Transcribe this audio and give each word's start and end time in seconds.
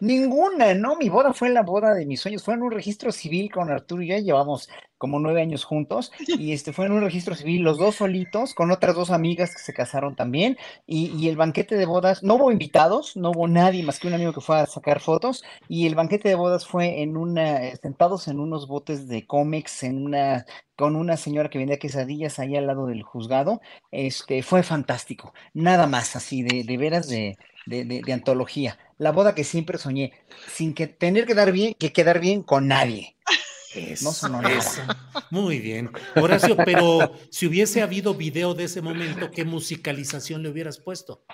Ninguna, 0.00 0.74
no, 0.74 0.96
mi 0.96 1.08
boda 1.08 1.32
fue 1.32 1.50
la 1.50 1.62
boda 1.62 1.94
de 1.94 2.06
mis 2.06 2.20
sueños, 2.20 2.44
fue 2.44 2.54
en 2.54 2.62
un 2.62 2.70
registro 2.70 3.12
civil 3.12 3.50
con 3.50 3.70
Arturo 3.70 4.02
y 4.02 4.08
ya 4.08 4.18
llevamos 4.18 4.68
como 5.00 5.18
nueve 5.18 5.40
años 5.40 5.64
juntos 5.64 6.12
y 6.26 6.52
este 6.52 6.74
fue 6.74 6.84
en 6.84 6.92
un 6.92 7.00
registro 7.00 7.34
civil 7.34 7.62
los 7.62 7.78
dos 7.78 7.96
solitos 7.96 8.52
con 8.52 8.70
otras 8.70 8.94
dos 8.94 9.10
amigas 9.10 9.54
que 9.54 9.62
se 9.62 9.72
casaron 9.72 10.14
también 10.14 10.58
y, 10.86 11.26
el 11.28 11.36
banquete 11.36 11.76
de 11.76 11.86
bodas, 11.86 12.22
no 12.22 12.34
hubo 12.34 12.52
invitados, 12.52 13.16
no 13.16 13.30
hubo 13.30 13.48
nadie 13.48 13.82
más 13.82 13.98
que 13.98 14.08
un 14.08 14.14
amigo 14.14 14.34
que 14.34 14.42
fue 14.42 14.60
a 14.60 14.66
sacar 14.66 15.00
fotos 15.00 15.42
y 15.68 15.86
el 15.86 15.94
banquete 15.94 16.28
de 16.28 16.34
bodas 16.34 16.66
fue 16.66 17.00
en 17.00 17.16
una, 17.16 17.74
sentados 17.76 18.28
en 18.28 18.40
unos 18.40 18.68
botes 18.68 19.08
de 19.08 19.26
cómics, 19.26 19.82
en 19.84 20.04
una, 20.04 20.44
con 20.76 20.94
una 20.96 21.16
señora 21.16 21.48
que 21.48 21.58
vendía 21.58 21.78
quesadillas 21.78 22.38
ahí 22.38 22.56
al 22.56 22.66
lado 22.66 22.86
del 22.86 23.02
juzgado, 23.02 23.62
este, 23.90 24.42
fue 24.42 24.62
fantástico, 24.62 25.32
nada 25.54 25.86
más 25.86 26.14
así 26.14 26.42
de, 26.42 26.64
de 26.64 26.76
veras 26.76 27.08
de, 27.08 27.38
de, 27.70 27.84
de, 27.86 28.02
de 28.02 28.12
antología 28.12 28.78
la 29.00 29.12
boda 29.12 29.34
que 29.34 29.44
siempre 29.44 29.78
soñé, 29.78 30.12
sin 30.46 30.74
que 30.74 30.86
tener 30.86 31.24
que 31.24 31.34
dar 31.34 31.52
bien, 31.52 31.74
que 31.78 31.90
quedar 31.90 32.20
bien 32.20 32.42
con 32.42 32.68
nadie. 32.68 33.16
Eso, 33.74 34.04
no 34.04 34.12
sonó 34.12 34.46
eso. 34.46 34.82
Muy 35.30 35.58
bien. 35.58 35.90
Horacio, 36.16 36.54
pero 36.54 37.10
si 37.30 37.46
hubiese 37.46 37.80
habido 37.80 38.14
video 38.14 38.52
de 38.52 38.64
ese 38.64 38.82
momento, 38.82 39.30
¿qué 39.30 39.46
musicalización 39.46 40.42
le 40.42 40.50
hubieras 40.50 40.78
puesto? 40.78 41.24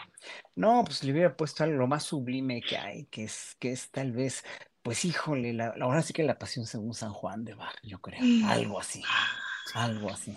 No, 0.55 0.84
pues 0.84 1.03
le 1.03 1.11
hubiera 1.11 1.37
puesto 1.37 1.65
algo 1.65 1.78
lo 1.78 1.87
más 1.89 2.05
sublime 2.05 2.61
que 2.61 2.77
hay, 2.77 3.06
que 3.06 3.25
es, 3.25 3.56
que 3.59 3.73
es 3.73 3.91
tal 3.91 4.12
vez, 4.12 4.45
pues 4.83 5.05
híjole, 5.05 5.53
la, 5.53 5.75
ahora 5.81 6.03
sí 6.03 6.12
que 6.12 6.23
la 6.23 6.39
pasión 6.39 6.67
según 6.67 6.95
San 6.95 7.12
Juan 7.12 7.45
de 7.45 7.55
Bar, 7.55 7.75
yo 7.83 8.00
creo. 8.00 8.21
Algo 8.47 8.78
así. 8.78 9.03
Algo 9.75 10.10
así. 10.10 10.37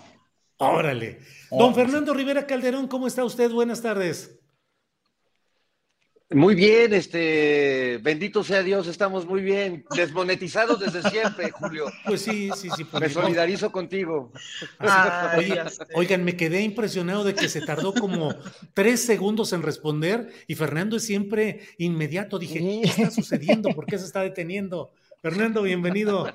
Órale. 0.56 1.20
Don 1.50 1.76
Fernando 1.76 2.12
Rivera 2.12 2.44
Calderón, 2.44 2.88
¿cómo 2.88 3.06
está 3.06 3.24
usted? 3.24 3.52
Buenas 3.52 3.82
tardes. 3.82 4.39
Muy 6.32 6.54
bien, 6.54 6.94
este, 6.94 7.98
bendito 8.02 8.44
sea 8.44 8.62
Dios, 8.62 8.86
estamos 8.86 9.26
muy 9.26 9.42
bien, 9.42 9.84
desmonetizados 9.96 10.78
desde 10.78 11.02
siempre, 11.10 11.50
Julio. 11.50 11.86
Pues 12.06 12.22
sí, 12.22 12.50
sí, 12.56 12.68
sí. 12.76 12.86
Me 13.00 13.08
solidarizo 13.08 13.72
contigo. 13.72 14.32
Ah, 14.78 15.34
Oye, 15.36 15.60
oigan, 15.94 16.22
me 16.22 16.36
quedé 16.36 16.62
impresionado 16.62 17.24
de 17.24 17.34
que 17.34 17.48
se 17.48 17.62
tardó 17.62 17.92
como 17.92 18.32
tres 18.74 19.04
segundos 19.04 19.52
en 19.52 19.62
responder 19.62 20.32
y 20.46 20.54
Fernando 20.54 20.98
es 20.98 21.04
siempre 21.04 21.62
inmediato. 21.78 22.38
Dije, 22.38 22.60
¿qué 22.60 22.82
está 22.84 23.10
sucediendo? 23.10 23.70
¿Por 23.70 23.86
qué 23.86 23.98
se 23.98 24.04
está 24.04 24.20
deteniendo? 24.20 24.92
Fernando, 25.20 25.62
bienvenido. 25.62 26.32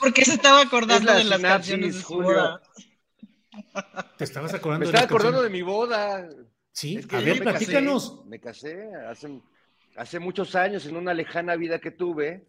Porque 0.00 0.24
se 0.24 0.34
estaba 0.34 0.62
acordando 0.62 1.12
de 1.12 1.24
las 1.24 1.40
canciones 1.40 1.96
de 1.96 2.02
Julio. 2.02 2.60
¿Te 4.16 4.24
estabas 4.24 4.54
acordando 4.54 4.86
Me 4.86 4.86
estaba 4.86 5.04
acordando 5.04 5.42
de 5.42 5.50
mi 5.50 5.60
boda. 5.60 6.30
Sí, 6.72 6.96
Es 6.96 7.06
que 7.06 7.16
a 7.16 7.20
ver, 7.20 7.38
me 7.38 7.50
platícanos. 7.50 8.10
Casé, 8.10 8.28
me 8.28 8.40
casé 8.40 8.94
hace, 9.08 9.40
hace 9.96 10.18
muchos 10.18 10.54
años 10.54 10.86
en 10.86 10.96
una 10.96 11.14
lejana 11.14 11.56
vida 11.56 11.78
que 11.78 11.90
tuve, 11.90 12.44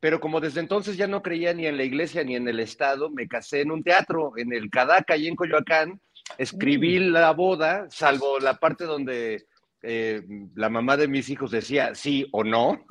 pero 0.00 0.20
como 0.20 0.40
desde 0.40 0.60
entonces 0.60 0.96
ya 0.96 1.06
no 1.06 1.22
creía 1.22 1.52
ni 1.52 1.66
en 1.66 1.76
la 1.76 1.82
iglesia 1.82 2.22
ni 2.24 2.36
en 2.36 2.46
el 2.46 2.60
Estado, 2.60 3.10
me 3.10 3.26
casé 3.26 3.62
en 3.62 3.70
un 3.70 3.82
teatro, 3.82 4.32
en 4.36 4.52
el 4.52 4.70
Cadaca, 4.70 5.16
y 5.16 5.26
en 5.26 5.36
Coyoacán. 5.36 6.00
Escribí 6.38 6.98
la 6.98 7.32
boda, 7.32 7.86
salvo 7.90 8.38
la 8.38 8.54
parte 8.58 8.84
donde 8.84 9.46
eh, 9.82 10.22
la 10.54 10.70
mamá 10.70 10.96
de 10.96 11.08
mis 11.08 11.28
hijos 11.28 11.50
decía 11.50 11.94
sí 11.94 12.26
o 12.32 12.44
no. 12.44 12.84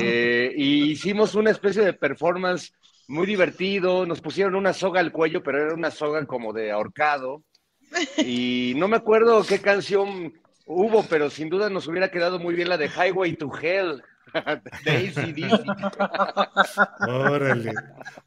Eh, 0.00 0.52
y 0.56 0.90
hicimos 0.90 1.34
una 1.34 1.50
especie 1.50 1.82
de 1.82 1.92
performance 1.92 2.72
muy 3.08 3.26
divertido. 3.26 4.04
Nos 4.06 4.20
pusieron 4.20 4.54
una 4.54 4.72
soga 4.72 5.00
al 5.00 5.12
cuello, 5.12 5.42
pero 5.42 5.62
era 5.62 5.74
una 5.74 5.90
soga 5.90 6.24
como 6.26 6.52
de 6.52 6.70
ahorcado. 6.70 7.42
Y 8.18 8.74
no 8.76 8.88
me 8.88 8.96
acuerdo 8.96 9.44
qué 9.44 9.60
canción 9.60 10.34
hubo, 10.66 11.02
pero 11.04 11.30
sin 11.30 11.48
duda 11.48 11.70
nos 11.70 11.86
hubiera 11.88 12.10
quedado 12.10 12.38
muy 12.38 12.54
bien 12.54 12.68
la 12.68 12.76
de 12.76 12.88
Highway 12.88 13.36
to 13.36 13.50
Hell 13.60 14.02
de. 14.84 15.60
Órale, 17.08 17.72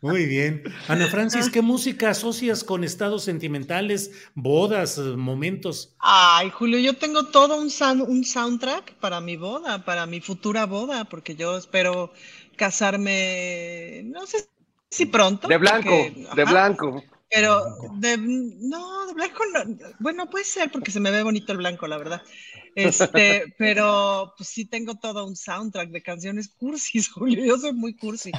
muy 0.02 0.26
bien. 0.26 0.64
Ana 0.88 1.08
Francis, 1.08 1.50
¿qué 1.50 1.62
música 1.62 2.10
asocias 2.10 2.64
con 2.64 2.84
estados 2.84 3.24
sentimentales, 3.24 4.12
bodas, 4.34 4.98
momentos? 4.98 5.96
Ay, 6.00 6.50
Julio, 6.50 6.80
yo 6.80 6.96
tengo 6.96 7.28
todo 7.28 7.58
un, 7.58 7.70
sound, 7.70 8.02
un 8.02 8.24
soundtrack 8.24 8.96
para 8.96 9.22
mi 9.22 9.38
boda, 9.38 9.84
para 9.86 10.06
mi 10.06 10.22
futura 10.22 10.66
boda, 10.66 11.06
porque 11.06 11.36
yo 11.36 11.58
espero 11.58 12.12
casarme, 12.56 14.02
no 14.06 14.26
sé 14.26 14.48
si 14.90 15.06
pronto. 15.06 15.48
De 15.48 15.58
blanco, 15.58 15.90
porque, 15.90 16.28
de 16.36 16.42
ajá, 16.42 16.52
blanco. 16.52 17.04
Pero 17.32 17.78
de, 17.94 18.18
no, 18.18 19.08
de 19.08 19.14
blanco 19.14 19.44
no. 19.54 19.78
Bueno, 20.00 20.30
puede 20.30 20.44
ser 20.44 20.70
porque 20.70 20.92
se 20.92 21.00
me 21.00 21.12
ve 21.12 21.24
bonito 21.24 21.54
el 21.54 21.60
blanco, 21.60 21.88
la 21.88 21.98
verdad. 21.98 22.22
Este, 22.76 23.54
pero 23.58 24.34
pues 24.38 24.50
sí 24.50 24.66
tengo 24.66 24.96
todo 24.96 25.26
un 25.26 25.38
soundtrack 25.38 25.90
de 25.90 26.04
canciones 26.04 26.50
cursis, 26.50 27.10
Julio. 27.14 27.46
Yo 27.46 27.58
soy 27.58 27.74
muy 27.74 27.96
cursi. 27.96 28.32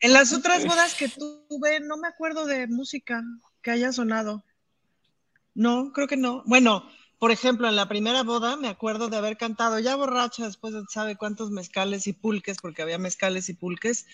En 0.00 0.14
las 0.14 0.32
otras 0.32 0.64
bodas 0.64 0.94
que 0.94 1.08
tuve, 1.08 1.80
no 1.80 1.98
me 1.98 2.08
acuerdo 2.08 2.46
de 2.46 2.66
música 2.66 3.22
que 3.60 3.70
haya 3.70 3.92
sonado. 3.92 4.42
No, 5.54 5.92
creo 5.92 6.06
que 6.06 6.16
no. 6.16 6.42
Bueno, 6.46 6.88
por 7.18 7.32
ejemplo, 7.32 7.68
en 7.68 7.76
la 7.76 7.88
primera 7.88 8.22
boda 8.22 8.56
me 8.56 8.68
acuerdo 8.68 9.08
de 9.08 9.16
haber 9.16 9.36
cantado 9.36 9.78
ya 9.80 9.96
borracha 9.96 10.46
después 10.46 10.72
de 10.72 10.82
sabe 10.88 11.16
cuántos 11.16 11.50
mezcales 11.50 12.06
y 12.06 12.12
pulques, 12.12 12.58
porque 12.58 12.82
había 12.82 12.98
mezcales 12.98 13.48
y 13.48 13.54
pulques, 13.54 14.06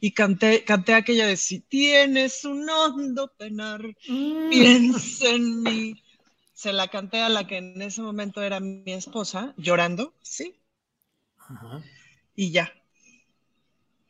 y 0.00 0.12
canté, 0.12 0.64
canté 0.64 0.94
aquella 0.94 1.26
de 1.26 1.36
si 1.36 1.58
tienes 1.58 2.44
un 2.44 2.68
hondo 2.70 3.32
penar, 3.36 3.80
piensa 4.50 5.28
en 5.28 5.62
mí. 5.62 6.02
Se 6.52 6.72
la 6.72 6.88
canté 6.88 7.20
a 7.20 7.28
la 7.28 7.46
que 7.48 7.56
en 7.56 7.82
ese 7.82 8.02
momento 8.02 8.40
era 8.42 8.60
mi 8.60 8.92
esposa, 8.92 9.54
llorando, 9.56 10.14
sí, 10.22 10.54
Ajá. 11.38 11.82
y 12.36 12.52
ya. 12.52 12.72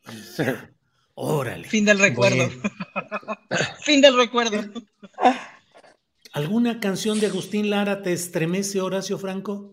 Órale. 1.15 1.69
Fin 1.69 1.85
del 1.85 1.99
recuerdo. 1.99 2.51
Fin 3.83 4.01
del 4.01 4.17
recuerdo. 4.17 4.63
¿Alguna 6.33 6.81
canción 6.81 7.21
de 7.21 7.29
Agustín 7.29 7.71
Lara 7.71 8.03
te 8.03 8.13
estremece, 8.13 8.81
Horacio 8.81 9.19
Franco? 9.19 9.73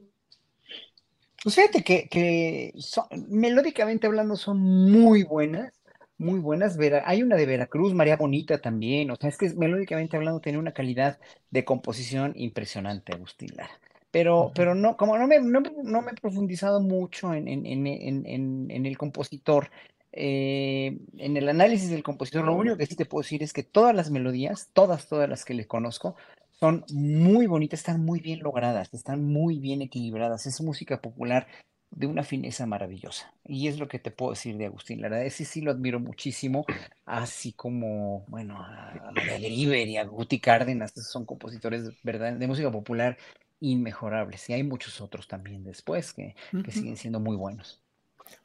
Pues 1.43 1.55
fíjate 1.55 1.83
que, 1.83 2.09
que 2.09 2.73
son- 2.77 3.05
melódicamente 3.29 4.07
hablando 4.07 4.35
son 4.35 4.59
muy 4.59 5.23
buenas, 5.23 5.73
muy 6.17 6.39
buenas. 6.39 6.75
Vera- 6.77 7.03
hay 7.05 7.23
una 7.23 7.37
de 7.37 7.45
Veracruz, 7.45 7.93
María 7.93 8.17
Bonita 8.17 8.59
también. 8.59 9.09
O 9.11 9.15
sea, 9.15 9.29
es 9.29 9.37
que 9.37 9.49
melódicamente 9.55 10.17
hablando 10.17 10.41
tiene 10.41 10.57
una 10.57 10.73
calidad 10.73 11.17
de 11.49 11.63
composición 11.65 12.33
impresionante, 12.35 13.13
Agustín 13.15 13.49
Lara. 13.55 13.79
Pero, 14.11 14.51
pero 14.55 14.75
no, 14.75 14.97
como 14.97 15.17
no 15.17 15.27
me, 15.27 15.39
no, 15.39 15.61
me- 15.61 15.71
no 15.83 16.01
me 16.01 16.11
he 16.11 16.15
profundizado 16.15 16.81
mucho 16.81 17.33
en, 17.33 17.47
en, 17.47 17.65
en, 17.65 17.87
en, 17.87 18.25
en- 18.25 18.67
en 18.71 18.85
el 18.85 18.97
compositor, 18.97 19.69
eh, 20.11 20.97
en 21.17 21.37
el 21.37 21.47
análisis 21.47 21.89
del 21.91 22.01
compositor, 22.03 22.43
lo 22.43 22.53
único 22.55 22.75
que 22.75 22.87
sí 22.87 22.95
te 22.95 23.05
puedo 23.05 23.21
decir 23.21 23.43
es 23.43 23.53
que 23.53 23.63
todas 23.63 23.95
las 23.95 24.09
melodías, 24.09 24.69
todas, 24.73 25.07
todas 25.07 25.29
las 25.29 25.45
que 25.45 25.53
le 25.53 25.67
conozco, 25.67 26.15
son 26.59 26.85
muy 26.91 27.47
bonitas, 27.47 27.79
están 27.79 28.03
muy 28.03 28.19
bien 28.19 28.39
logradas, 28.39 28.93
están 28.93 29.23
muy 29.23 29.59
bien 29.59 29.81
equilibradas. 29.81 30.45
Es 30.45 30.61
música 30.61 31.01
popular 31.01 31.47
de 31.91 32.07
una 32.07 32.23
fineza 32.23 32.65
maravillosa. 32.65 33.33
Y 33.45 33.67
es 33.67 33.79
lo 33.79 33.87
que 33.87 33.99
te 33.99 34.11
puedo 34.11 34.31
decir 34.31 34.57
de 34.57 34.65
Agustín 34.65 35.01
Lara. 35.01 35.23
Ese 35.23 35.45
sí 35.45 35.61
lo 35.61 35.71
admiro 35.71 35.99
muchísimo, 35.99 36.65
así 37.05 37.53
como, 37.53 38.25
bueno, 38.27 38.57
a 38.59 39.11
Griver 39.39 39.87
y 39.87 39.97
a 39.97 40.03
Guti 40.03 40.39
Cárdenas, 40.39 40.93
son 40.93 41.25
compositores 41.25 41.89
¿verdad? 42.03 42.33
de 42.33 42.47
música 42.47 42.71
popular 42.71 43.17
inmejorables. 43.59 44.49
Y 44.49 44.53
hay 44.53 44.63
muchos 44.63 45.01
otros 45.01 45.27
también 45.27 45.63
después 45.63 46.13
que, 46.13 46.35
que 46.63 46.71
siguen 46.71 46.97
siendo 46.97 47.19
muy 47.19 47.35
buenos. 47.35 47.81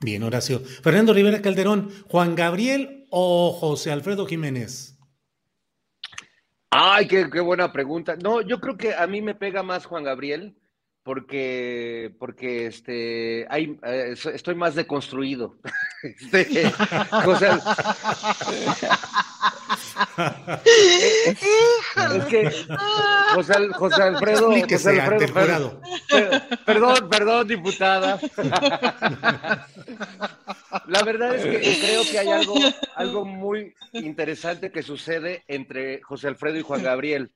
Bien, 0.01 0.23
Horacio. 0.23 0.61
Fernando 0.61 1.13
Rivera 1.13 1.43
Calderón, 1.43 1.91
Juan 2.09 2.35
Gabriel 2.35 3.07
o 3.11 3.53
José 3.53 3.93
Alfredo 3.93 4.27
Jiménez. 4.27 4.94
Ay, 6.77 7.07
qué, 7.07 7.31
qué, 7.31 7.39
buena 7.41 7.71
pregunta. 7.71 8.17
No, 8.17 8.41
yo 8.41 8.61
creo 8.61 8.77
que 8.77 8.95
a 8.95 9.07
mí 9.07 9.23
me 9.23 9.37
pega 9.37 9.63
más 9.63 9.87
Juan 9.87 10.03
Gabriel 10.03 10.57
porque, 11.05 12.13
porque 12.19 12.67
este, 12.67 13.47
hay, 13.49 13.79
eh, 13.85 14.15
estoy 14.35 14.57
más 14.57 14.75
deconstruido. 14.75 15.57
Este, 16.03 16.71
José, 17.25 17.49
es 22.15 22.25
que 22.27 22.51
José, 23.35 23.69
José 23.75 24.03
Alfredo, 24.03 24.51
José 24.69 25.01
Alfredo 25.01 25.81
perdón, 26.65 27.09
perdón, 27.09 27.49
diputada. 27.49 28.19
La 30.87 31.03
verdad 31.03 31.35
es 31.37 31.45
que 31.45 31.79
creo 31.81 32.03
que 32.11 32.19
hay 32.19 32.29
algo, 32.29 32.55
algo 32.95 33.25
muy 33.25 33.75
interesante 33.93 34.71
que 34.71 34.83
sucede 34.83 35.45
entre 35.47 36.03
José 36.03 36.29
Alfredo 36.29 36.59
y 36.59 36.63
Juan 36.63 36.83
Gabriel, 36.83 37.33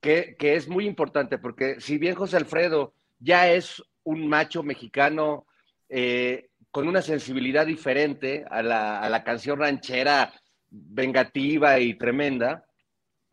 que, 0.00 0.36
que 0.38 0.54
es 0.54 0.68
muy 0.68 0.86
importante, 0.86 1.38
porque 1.38 1.80
si 1.80 1.98
bien 1.98 2.14
José 2.14 2.36
Alfredo 2.36 2.94
ya 3.18 3.50
es 3.50 3.82
un 4.04 4.28
macho 4.28 4.62
mexicano 4.62 5.46
eh, 5.88 6.50
con 6.70 6.88
una 6.88 7.02
sensibilidad 7.02 7.66
diferente 7.66 8.44
a 8.50 8.62
la, 8.62 9.00
a 9.00 9.08
la, 9.08 9.24
canción 9.24 9.58
ranchera 9.58 10.32
vengativa 10.70 11.78
y 11.78 11.94
tremenda. 11.94 12.66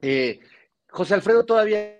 Eh, 0.02 0.40
José 0.90 1.16
Alfredo 1.16 1.46
todavía... 1.46 2.00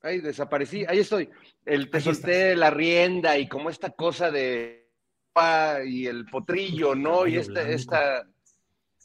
Ahí 0.00 0.20
desaparecí, 0.20 0.84
ahí 0.86 1.00
estoy. 1.00 1.28
El 1.64 1.90
te 1.90 2.00
solté 2.00 2.54
la 2.54 2.70
rienda 2.70 3.36
y 3.36 3.48
como 3.48 3.68
esta 3.68 3.90
cosa 3.90 4.30
de 4.30 4.88
y 5.86 6.06
el 6.06 6.26
potrillo, 6.26 6.94
¿no? 6.94 7.26
Y 7.26 7.36
esta, 7.36 7.62
esta, 7.62 8.26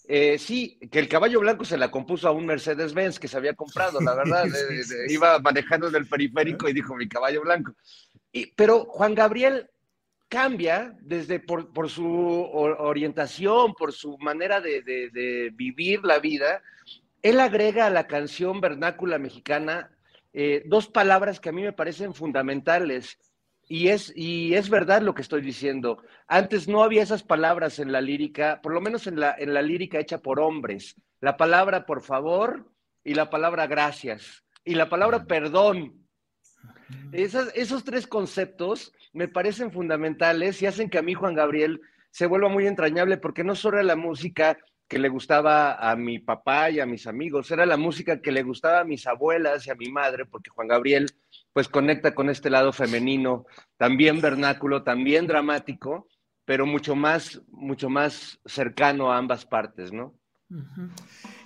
eh, 0.08 0.38
sí, 0.38 0.80
que 0.92 1.00
el 1.00 1.08
caballo 1.08 1.40
blanco 1.40 1.64
se 1.64 1.78
la 1.78 1.92
compuso 1.92 2.28
a 2.28 2.32
un 2.32 2.46
Mercedes-Benz 2.46 3.20
que 3.20 3.28
se 3.28 3.38
había 3.38 3.54
comprado, 3.54 4.02
la 4.02 4.16
verdad. 4.16 4.46
iba 5.10 5.40
manejando 5.40 5.88
en 5.88 5.96
el 5.96 6.08
periférico 6.08 6.68
y 6.68 6.74
dijo 6.74 6.96
mi 6.96 7.08
caballo 7.08 7.42
blanco. 7.42 7.76
Y, 8.32 8.48
pero 8.48 8.86
Juan 8.86 9.14
Gabriel 9.14 9.70
cambia 10.34 10.96
desde 11.00 11.40
por, 11.40 11.72
por 11.72 11.92
su 11.92 12.08
orientación, 12.08 13.76
por 13.76 13.94
su 13.94 14.18
manera 14.18 14.60
de, 14.62 14.82
de, 14.82 15.52
vivir 15.54 16.04
la 16.04 16.18
vida. 16.18 16.64
Él 17.22 17.40
agrega 17.40 17.86
a 17.86 17.92
la 17.92 18.08
canción 18.08 18.60
vernácula 18.60 19.20
mexicana 19.20 19.92
eh, 20.34 20.64
dos 20.66 20.88
palabras 20.88 21.40
que 21.40 21.50
a 21.50 21.52
mí 21.52 21.62
me 21.62 21.72
parecen 21.72 22.16
fundamentales 22.16 23.20
y 23.70 23.90
es, 23.90 24.12
y 24.16 24.56
es 24.56 24.72
verdad 24.72 25.04
lo 25.04 25.14
que 25.14 25.22
estoy 25.22 25.44
diciendo. 25.44 26.00
Antes 26.28 26.68
no 26.68 26.82
había 26.82 27.04
esas 27.04 27.22
palabras 27.22 27.78
en 27.78 27.92
la 27.92 28.02
lírica, 28.02 28.60
por 28.64 28.74
lo 28.74 28.82
menos 28.82 29.06
en 29.06 29.20
la, 29.20 29.36
en 29.38 29.54
la 29.54 29.62
lírica 29.62 30.00
hecha 30.00 30.18
por 30.18 30.40
hombres. 30.40 30.96
La 31.22 31.38
palabra 31.38 31.86
por 31.86 32.02
favor 32.02 32.72
y 33.04 33.14
la 33.14 33.30
palabra 33.30 33.68
gracias 33.68 34.44
y 34.66 34.74
la 34.74 34.90
palabra 34.90 35.26
perdón. 35.26 36.03
Esos 37.12 37.84
tres 37.84 38.08
conceptos 38.08 38.94
me 39.14 39.28
parecen 39.28 39.72
fundamentales 39.72 40.62
y 40.62 40.66
hacen 40.66 40.90
que 40.90 40.98
a 40.98 41.04
mí 41.04 41.14
Juan 41.14 41.36
Gabriel 41.36 41.82
se 42.10 42.26
vuelva 42.26 42.50
muy 42.50 42.68
entrañable 42.68 43.18
porque 43.18 43.44
no 43.44 43.56
solo 43.56 43.82
la 43.84 43.96
música 43.96 44.58
que 44.88 45.00
le 45.00 45.10
gustaba 45.10 45.74
a 45.74 45.96
mi 45.96 46.20
papá 46.20 46.70
y 46.70 46.80
a 46.80 46.86
mis 46.86 47.08
amigos, 47.08 47.50
era 47.50 47.66
la 47.66 47.78
música 47.78 48.22
que 48.22 48.32
le 48.32 48.44
gustaba 48.44 48.82
a 48.82 48.84
mis 48.84 49.08
abuelas 49.08 49.66
y 49.66 49.72
a 49.72 49.76
mi 49.76 49.90
madre, 49.90 50.26
porque 50.26 50.52
Juan 50.52 50.68
Gabriel 50.68 51.10
pues 51.52 51.68
conecta 51.68 52.14
con 52.14 52.30
este 52.30 52.50
lado 52.50 52.72
femenino, 52.74 53.46
también 53.78 54.22
vernáculo, 54.22 54.84
también 54.84 55.26
dramático, 55.26 56.08
pero 56.46 56.66
mucho 56.66 56.96
más, 56.96 57.42
mucho 57.48 57.90
más 57.90 58.40
cercano 58.46 59.12
a 59.12 59.18
ambas 59.18 59.46
partes, 59.46 59.92
¿no? 59.92 60.14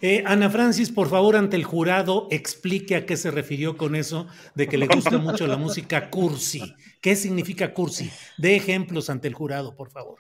Eh, 0.02 0.24
Ana 0.26 0.50
Francis, 0.50 0.92
por 0.92 1.10
favor, 1.10 1.36
ante 1.36 1.56
el 1.56 1.64
jurado, 1.64 2.28
explique 2.32 2.96
a 2.96 3.06
qué 3.06 3.18
se 3.18 3.32
refirió 3.32 3.78
con 3.78 3.96
eso 3.96 4.28
de 4.56 4.68
que 4.68 4.78
le 4.78 4.88
gusta 4.88 5.18
mucho 5.18 5.48
la 5.48 5.58
música 5.58 6.10
cursi. 6.10 6.74
¿Qué 7.02 7.16
significa 7.16 7.74
cursi? 7.74 8.12
De 8.38 8.56
ejemplos 8.56 9.10
ante 9.10 9.28
el 9.28 9.34
jurado, 9.34 9.76
por 9.76 9.90
favor. 9.92 10.18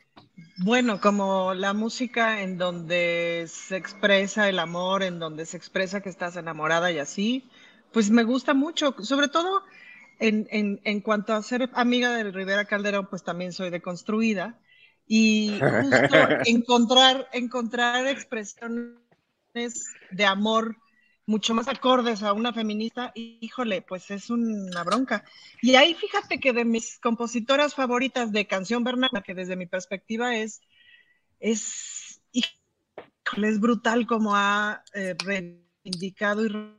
Bueno, 0.57 0.99
como 0.99 1.53
la 1.53 1.73
música 1.73 2.41
en 2.41 2.57
donde 2.57 3.45
se 3.47 3.77
expresa 3.77 4.49
el 4.49 4.59
amor, 4.59 5.03
en 5.03 5.19
donde 5.19 5.45
se 5.45 5.57
expresa 5.57 6.01
que 6.01 6.09
estás 6.09 6.35
enamorada 6.35 6.91
y 6.91 6.99
así, 6.99 7.43
pues 7.91 8.09
me 8.09 8.23
gusta 8.23 8.53
mucho, 8.53 8.95
sobre 8.99 9.27
todo 9.27 9.63
en, 10.19 10.47
en, 10.49 10.81
en 10.83 11.01
cuanto 11.01 11.33
a 11.33 11.43
ser 11.43 11.69
amiga 11.73 12.11
de 12.11 12.31
Rivera 12.31 12.65
Calderón, 12.65 13.07
pues 13.07 13.23
también 13.23 13.53
soy 13.53 13.69
deconstruida 13.69 14.57
y 15.07 15.59
justo 15.81 16.17
encontrar, 16.45 17.27
encontrar 17.31 18.07
expresiones 18.07 18.95
de 20.11 20.25
amor 20.25 20.75
mucho 21.25 21.53
más 21.53 21.67
acordes 21.67 22.23
a 22.23 22.31
una 22.31 22.53
feminista, 22.53 23.11
híjole, 23.13 23.81
pues 23.81 24.09
es 24.11 24.29
una 24.29 24.83
bronca. 24.83 25.25
Y 25.61 25.75
ahí 25.75 25.93
fíjate 25.93 26.39
que 26.39 26.53
de 26.53 26.63
mis 26.63 26.99
compositoras 26.99 27.75
favoritas 27.75 28.31
de 28.31 28.47
canción 28.47 28.83
vernácula, 28.85 29.21
que 29.21 29.33
desde 29.33 29.57
mi 29.57 29.65
perspectiva 29.65 30.37
es, 30.37 30.61
es, 31.41 32.21
híjole, 32.31 33.49
es 33.49 33.59
brutal 33.59 34.07
como 34.07 34.35
ha 34.37 34.83
eh, 34.93 35.15
reivindicado 35.19 36.45
y 36.45 36.73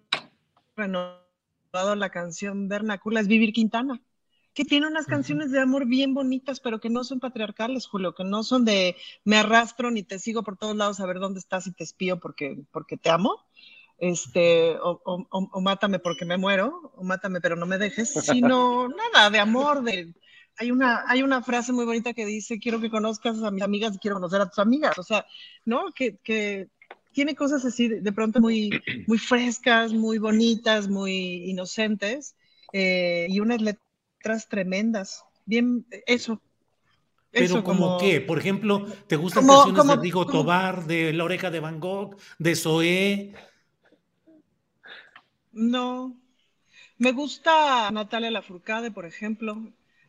renovado 0.75 1.94
la 1.94 2.08
canción 2.08 2.69
vernácula, 2.69 3.20
es 3.20 3.28
Vivir 3.28 3.52
Quintana 3.52 4.00
que 4.58 4.64
tiene 4.64 4.88
unas 4.88 5.06
canciones 5.06 5.52
de 5.52 5.60
amor 5.60 5.87
bien 5.87 6.14
bonitas, 6.14 6.58
pero 6.58 6.81
que 6.81 6.90
no 6.90 7.05
son 7.05 7.20
patriarcales, 7.20 7.87
Julio, 7.87 8.16
que 8.16 8.25
no 8.25 8.43
son 8.43 8.64
de 8.64 8.96
me 9.22 9.37
arrastro 9.37 9.93
ni 9.93 10.02
te 10.02 10.19
sigo 10.19 10.43
por 10.43 10.56
todos 10.56 10.75
lados 10.75 10.99
a 10.99 11.06
ver 11.06 11.20
dónde 11.20 11.38
estás 11.38 11.69
y 11.69 11.72
te 11.72 11.84
espío 11.84 12.19
porque, 12.19 12.58
porque 12.72 12.96
te 12.96 13.08
amo, 13.08 13.37
este, 13.99 14.76
o, 14.82 15.60
mátame 15.60 16.00
porque 16.00 16.25
me 16.25 16.38
muero, 16.38 16.90
o 16.96 17.05
mátame 17.05 17.40
pero 17.40 17.55
no 17.55 17.66
me 17.66 17.78
dejes, 17.78 18.12
sino 18.43 18.88
nada, 18.88 19.31
de 19.31 19.38
amor, 19.38 19.84
de... 19.84 20.12
Hay 20.56 20.73
una, 20.73 21.04
hay 21.06 21.23
una 21.23 21.40
frase 21.40 21.73
muy 21.73 21.85
bonita 21.85 22.12
que 22.12 22.26
dice, 22.26 22.59
quiero 22.59 22.80
que 22.80 22.90
conozcas 22.90 23.40
a 23.44 23.52
mis 23.52 23.62
amigas 23.62 23.94
y 23.94 23.99
quiero 23.99 24.16
conocer 24.16 24.40
a 24.40 24.49
tus 24.49 24.59
amigas, 24.59 24.99
o 24.99 25.04
sea, 25.04 25.25
¿no? 25.66 25.92
Que, 25.94 26.16
que 26.16 26.66
tiene 27.12 27.37
cosas 27.37 27.64
así 27.64 27.87
de, 27.87 28.12
pronto 28.12 28.40
muy, 28.40 28.71
muy 29.06 29.18
frescas, 29.18 29.92
muy 29.92 30.18
bonitas, 30.18 30.88
muy 30.88 31.49
inocentes, 31.49 32.35
eh, 32.73 33.28
y 33.30 33.38
unas 33.38 33.62
letras 33.62 33.88
tremendas. 34.48 35.25
Bien, 35.46 35.87
eso, 36.06 36.40
pero 37.30 37.62
como, 37.62 37.98
qué, 37.98 38.20
por 38.20 38.38
ejemplo, 38.38 38.87
¿te 39.06 39.16
gustan 39.16 39.46
canciones 39.46 39.87
de 39.87 39.96
Rigo 39.96 40.26
Tobar, 40.26 40.87
de 40.87 41.12
La 41.12 41.25
Oreja 41.25 41.50
de 41.50 41.60
Van 41.60 41.78
Gogh, 41.78 42.16
de 42.38 42.56
Zoé? 42.56 43.34
No. 45.52 46.16
Me 46.96 47.12
gusta 47.12 47.90
Natalia 47.90 48.30
Lafourcade, 48.30 48.90
por 48.90 49.04
ejemplo. 49.04 49.56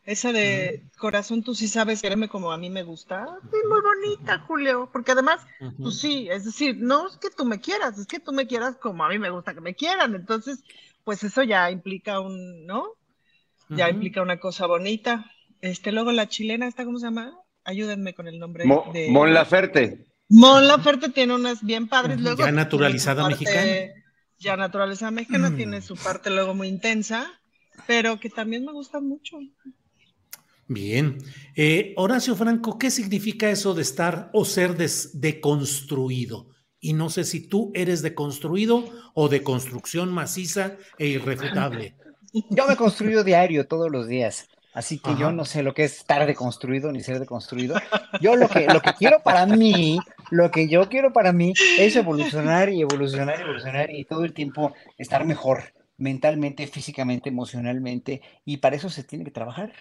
Esa 0.04 0.32
de 0.32 0.82
Corazón, 0.98 1.42
tú 1.42 1.54
sí 1.54 1.68
sabes 1.68 2.00
quererme 2.00 2.28
como 2.28 2.52
a 2.52 2.58
mí 2.58 2.70
me 2.70 2.82
gusta. 2.82 3.26
Sí, 3.42 3.56
muy 3.68 3.80
bonita, 3.80 4.40
Julio. 4.40 4.88
Porque 4.90 5.12
además, 5.12 5.46
pues 5.78 6.00
sí, 6.00 6.28
es 6.30 6.44
decir, 6.46 6.78
no 6.78 7.06
es 7.06 7.16
que 7.18 7.28
tú 7.30 7.44
me 7.44 7.60
quieras, 7.60 7.98
es 7.98 8.06
que 8.06 8.18
tú 8.18 8.32
me 8.32 8.46
quieras 8.46 8.76
como 8.76 9.04
a 9.04 9.08
mí 9.08 9.18
me 9.18 9.30
gusta 9.30 9.54
que 9.54 9.60
me 9.60 9.74
quieran. 9.74 10.14
Entonces, 10.14 10.64
pues 11.04 11.22
eso 11.22 11.42
ya 11.42 11.70
implica 11.70 12.18
un, 12.18 12.66
¿no? 12.66 12.94
Ya 13.70 13.88
implica 13.88 14.22
una 14.22 14.38
cosa 14.38 14.66
bonita. 14.66 15.30
Este, 15.60 15.92
luego 15.92 16.12
la 16.12 16.28
chilena, 16.28 16.66
¿esta 16.66 16.84
cómo 16.84 16.98
se 16.98 17.06
llama? 17.06 17.32
Ayúdenme 17.64 18.14
con 18.14 18.26
el 18.28 18.38
nombre. 18.38 18.64
de... 18.92 19.10
Mon 19.10 19.32
Laferte. 19.32 20.06
Mon 20.28 20.66
Laferte 20.66 21.10
tiene 21.10 21.34
unas 21.34 21.64
bien 21.64 21.88
padres. 21.88 22.20
Luego, 22.20 22.44
ya 22.44 22.52
naturalizada 22.52 23.28
mexicana 23.28 23.62
ya 24.40 24.56
Naturaleza 24.56 25.10
Mexicana 25.10 25.54
tiene 25.54 25.80
mm. 25.80 25.82
su 25.82 25.96
parte 25.96 26.30
luego 26.30 26.54
muy 26.54 26.68
intensa, 26.68 27.26
pero 27.86 28.18
que 28.18 28.30
también 28.30 28.64
me 28.64 28.72
gusta 28.72 29.00
mucho. 29.00 29.38
Bien. 30.66 31.18
Eh, 31.54 31.92
Horacio 31.96 32.34
Franco, 32.34 32.78
¿qué 32.78 32.90
significa 32.90 33.50
eso 33.50 33.74
de 33.74 33.82
estar 33.82 34.30
o 34.32 34.44
ser 34.44 34.76
deconstruido? 34.76 36.48
Y 36.80 36.94
no 36.94 37.10
sé 37.10 37.24
si 37.24 37.40
tú 37.40 37.70
eres 37.74 38.02
deconstruido 38.02 38.84
o 39.14 39.28
de 39.28 39.42
construcción 39.42 40.12
maciza 40.12 40.76
e 40.98 41.06
irrefutable. 41.06 41.94
Yo 42.50 42.66
me 42.66 42.76
construyo 42.76 43.24
diario, 43.24 43.66
todos 43.66 43.90
los 43.90 44.06
días. 44.06 44.48
Así 44.72 45.00
que 45.00 45.16
yo 45.16 45.32
no 45.32 45.44
sé 45.44 45.64
lo 45.64 45.74
que 45.74 45.82
es 45.82 45.96
estar 45.96 46.24
deconstruido 46.26 46.92
ni 46.92 47.02
ser 47.02 47.18
deconstruido. 47.18 47.74
Yo 48.20 48.36
lo 48.36 48.48
que, 48.48 48.66
lo 48.66 48.80
que 48.80 48.92
quiero 48.94 49.20
para 49.20 49.44
mí 49.44 49.98
Lo 50.30 50.52
que 50.52 50.68
yo 50.68 50.88
quiero 50.88 51.12
para 51.12 51.32
mí 51.32 51.52
es 51.76 51.96
evolucionar 51.96 52.70
y 52.70 52.82
evolucionar 52.82 53.40
y 53.40 53.42
evolucionar 53.42 53.90
y 53.90 54.04
todo 54.04 54.24
el 54.24 54.32
tiempo 54.32 54.72
estar 54.96 55.24
mejor 55.24 55.74
mentalmente, 56.00 56.66
físicamente, 56.66 57.28
emocionalmente, 57.28 58.22
y 58.44 58.56
para 58.56 58.76
eso 58.76 58.88
se 58.88 59.04
tiene 59.04 59.24
que 59.24 59.30
trabajar 59.30 59.72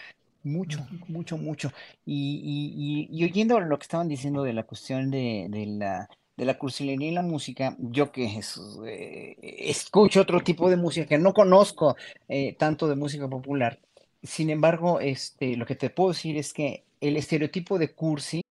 mucho, 0.43 0.85
mucho, 1.07 1.37
mucho. 1.37 1.71
Y, 2.05 2.41
y, 2.43 3.07
y, 3.09 3.23
oyendo 3.23 3.59
lo 3.59 3.77
que 3.77 3.83
estaban 3.83 4.07
diciendo 4.07 4.43
de 4.43 4.53
la 4.53 4.63
cuestión 4.63 5.09
de, 5.11 5.47
de 5.49 5.65
la 5.65 6.09
de 6.39 6.45
la 6.45 6.57
cursilería 6.57 7.09
y 7.09 7.11
la 7.11 7.21
música, 7.21 7.75
yo 7.79 8.13
que 8.13 8.39
eh, 8.87 9.35
escucho 9.41 10.21
otro 10.21 10.39
tipo 10.39 10.69
de 10.69 10.77
música, 10.77 11.05
que 11.05 11.17
no 11.17 11.33
conozco 11.33 11.97
eh, 12.29 12.55
tanto 12.57 12.87
de 12.87 12.95
música 12.95 13.27
popular, 13.27 13.77
sin 14.23 14.49
embargo, 14.49 15.01
este, 15.01 15.57
lo 15.57 15.65
que 15.65 15.75
te 15.75 15.89
puedo 15.89 16.11
decir 16.11 16.37
es 16.37 16.53
que 16.53 16.85
el 17.01 17.17
estereotipo 17.17 17.77
de 17.77 17.93
cursi 17.93 18.41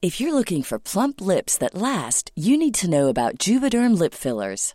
If 0.00 0.20
you're 0.20 0.34
looking 0.34 0.62
for 0.62 0.78
plump 0.78 1.20
lips 1.20 1.56
that 1.58 1.74
last, 1.74 2.30
you 2.36 2.58
need 2.58 2.74
to 2.74 2.88
know 2.88 3.08
about 3.08 3.38
Juvederm 3.38 3.98
lip 3.98 4.12
fillers. 4.14 4.74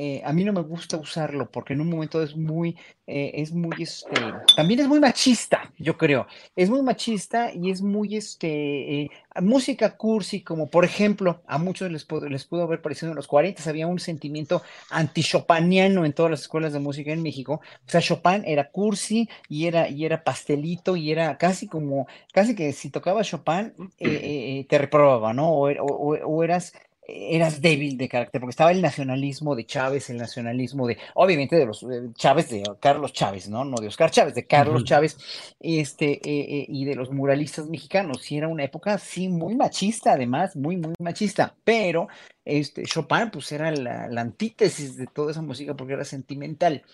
Eh, 0.00 0.22
a 0.24 0.32
mí 0.32 0.44
no 0.44 0.52
me 0.52 0.60
gusta 0.60 0.96
usarlo 0.96 1.50
porque 1.50 1.72
en 1.72 1.80
un 1.80 1.90
momento 1.90 2.22
es 2.22 2.36
muy, 2.36 2.76
eh, 3.08 3.32
es 3.34 3.52
muy, 3.52 3.82
este, 3.82 4.14
también 4.54 4.78
es 4.78 4.86
muy 4.86 5.00
machista, 5.00 5.72
yo 5.76 5.96
creo. 5.98 6.28
Es 6.54 6.70
muy 6.70 6.82
machista 6.82 7.50
y 7.52 7.72
es 7.72 7.82
muy, 7.82 8.14
este, 8.14 9.02
eh, 9.02 9.10
música 9.42 9.96
cursi, 9.96 10.42
como 10.42 10.70
por 10.70 10.84
ejemplo, 10.84 11.42
a 11.48 11.58
muchos 11.58 11.90
les, 11.90 12.04
pudo, 12.04 12.28
les 12.28 12.44
pudo 12.44 12.62
haber 12.62 12.80
parecido 12.80 13.10
en 13.10 13.16
los 13.16 13.26
40, 13.26 13.68
había 13.68 13.88
un 13.88 13.98
sentimiento 13.98 14.62
anti-chopaniano 14.90 16.04
en 16.04 16.12
todas 16.12 16.30
las 16.30 16.42
escuelas 16.42 16.72
de 16.72 16.78
música 16.78 17.12
en 17.12 17.22
México. 17.22 17.60
O 17.84 17.90
sea, 17.90 18.00
Chopin 18.00 18.44
era 18.46 18.70
cursi 18.70 19.28
y 19.48 19.66
era, 19.66 19.88
y 19.88 20.04
era 20.04 20.22
pastelito 20.22 20.94
y 20.94 21.10
era 21.10 21.36
casi 21.38 21.66
como, 21.66 22.06
casi 22.32 22.54
que 22.54 22.72
si 22.72 22.90
tocaba 22.90 23.24
Chopin, 23.24 23.74
te 23.98 24.78
reprobaba, 24.78 25.32
¿no? 25.32 25.50
o, 25.50 25.68
o, 25.70 26.14
o 26.24 26.44
eras 26.44 26.72
eras 27.08 27.62
débil 27.62 27.96
de 27.96 28.08
carácter, 28.08 28.40
porque 28.40 28.50
estaba 28.50 28.70
el 28.70 28.82
nacionalismo 28.82 29.56
de 29.56 29.64
Chávez, 29.64 30.10
el 30.10 30.18
nacionalismo 30.18 30.86
de, 30.86 30.98
obviamente, 31.14 31.56
de 31.56 31.64
los 31.64 31.84
Chávez, 32.14 32.50
de 32.50 32.62
Carlos 32.80 33.14
Chávez, 33.14 33.48
¿no? 33.48 33.64
No 33.64 33.78
de 33.78 33.88
Oscar 33.88 34.10
Chávez, 34.10 34.34
de 34.34 34.46
Carlos 34.46 34.84
Chávez, 34.84 35.16
este, 35.58 36.12
eh, 36.12 36.60
eh, 36.60 36.66
y 36.68 36.84
de 36.84 36.94
los 36.94 37.10
muralistas 37.10 37.66
mexicanos. 37.68 38.30
Y 38.30 38.36
era 38.36 38.48
una 38.48 38.64
época, 38.64 38.98
sí, 38.98 39.28
muy 39.28 39.54
machista, 39.56 40.12
además, 40.12 40.54
muy, 40.54 40.76
muy 40.76 40.94
machista, 41.00 41.54
pero 41.64 42.08
este, 42.44 42.82
Chopin, 42.84 43.30
pues 43.32 43.50
era 43.52 43.70
la, 43.70 44.08
la 44.08 44.20
antítesis 44.20 44.96
de 44.96 45.06
toda 45.06 45.30
esa 45.30 45.42
música 45.42 45.74
porque 45.74 45.94
era 45.94 46.04
sentimental. 46.04 46.84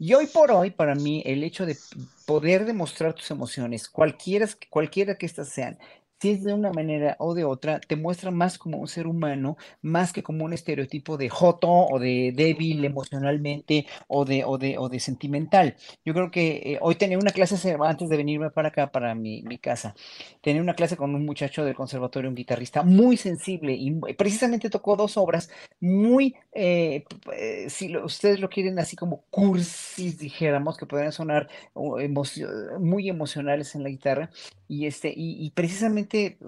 Y 0.00 0.14
hoy 0.14 0.26
por 0.28 0.52
hoy, 0.52 0.70
para 0.70 0.94
mí, 0.94 1.22
el 1.26 1.42
hecho 1.42 1.66
de 1.66 1.76
poder 2.24 2.64
demostrar 2.64 3.14
tus 3.14 3.30
emociones, 3.32 3.88
cualquiera, 3.88 4.48
cualquiera 4.70 5.16
que 5.16 5.26
éstas 5.26 5.48
sean, 5.48 5.76
si 6.20 6.30
es 6.30 6.44
de 6.44 6.52
una 6.52 6.72
manera 6.72 7.16
o 7.20 7.34
de 7.34 7.44
otra, 7.44 7.80
te 7.80 7.96
muestra 7.96 8.30
más 8.30 8.58
como 8.58 8.78
un 8.78 8.88
ser 8.88 9.06
humano, 9.06 9.56
más 9.82 10.12
que 10.12 10.22
como 10.22 10.44
un 10.44 10.52
estereotipo 10.52 11.16
de 11.16 11.28
joto 11.28 11.68
o 11.70 11.98
de 11.98 12.32
débil 12.34 12.84
emocionalmente 12.84 13.86
o 14.08 14.24
de, 14.24 14.44
o 14.44 14.58
de, 14.58 14.78
o 14.78 14.88
de 14.88 15.00
sentimental. 15.00 15.76
Yo 16.04 16.14
creo 16.14 16.30
que 16.30 16.56
eh, 16.64 16.78
hoy 16.80 16.96
tenía 16.96 17.18
una 17.18 17.30
clase 17.30 17.76
antes 17.80 18.08
de 18.08 18.16
venirme 18.16 18.50
para 18.50 18.68
acá, 18.68 18.90
para 18.90 19.14
mi, 19.14 19.42
mi, 19.42 19.58
casa, 19.58 19.94
tenía 20.40 20.62
una 20.62 20.74
clase 20.74 20.96
con 20.96 21.14
un 21.14 21.24
muchacho 21.24 21.64
del 21.64 21.74
conservatorio, 21.74 22.30
un 22.30 22.36
guitarrista 22.36 22.82
muy 22.82 23.16
sensible 23.16 23.74
y 23.74 23.92
precisamente 24.14 24.70
tocó 24.70 24.96
dos 24.96 25.16
obras 25.16 25.50
muy, 25.80 26.34
eh, 26.52 27.04
eh, 27.32 27.66
si 27.68 27.88
lo, 27.88 28.04
ustedes 28.04 28.40
lo 28.40 28.48
quieren 28.48 28.78
así 28.78 28.96
como 28.96 29.22
cursis, 29.30 30.18
dijéramos, 30.18 30.76
que 30.76 30.86
podrían 30.86 31.12
sonar 31.12 31.48
muy 31.74 33.08
emocionales 33.08 33.74
en 33.74 33.82
la 33.82 33.88
guitarra, 33.88 34.30
y, 34.68 34.86
este, 34.86 35.08
y, 35.08 35.44
y 35.44 35.50
precisamente 35.50 36.07
qué, 36.08 36.38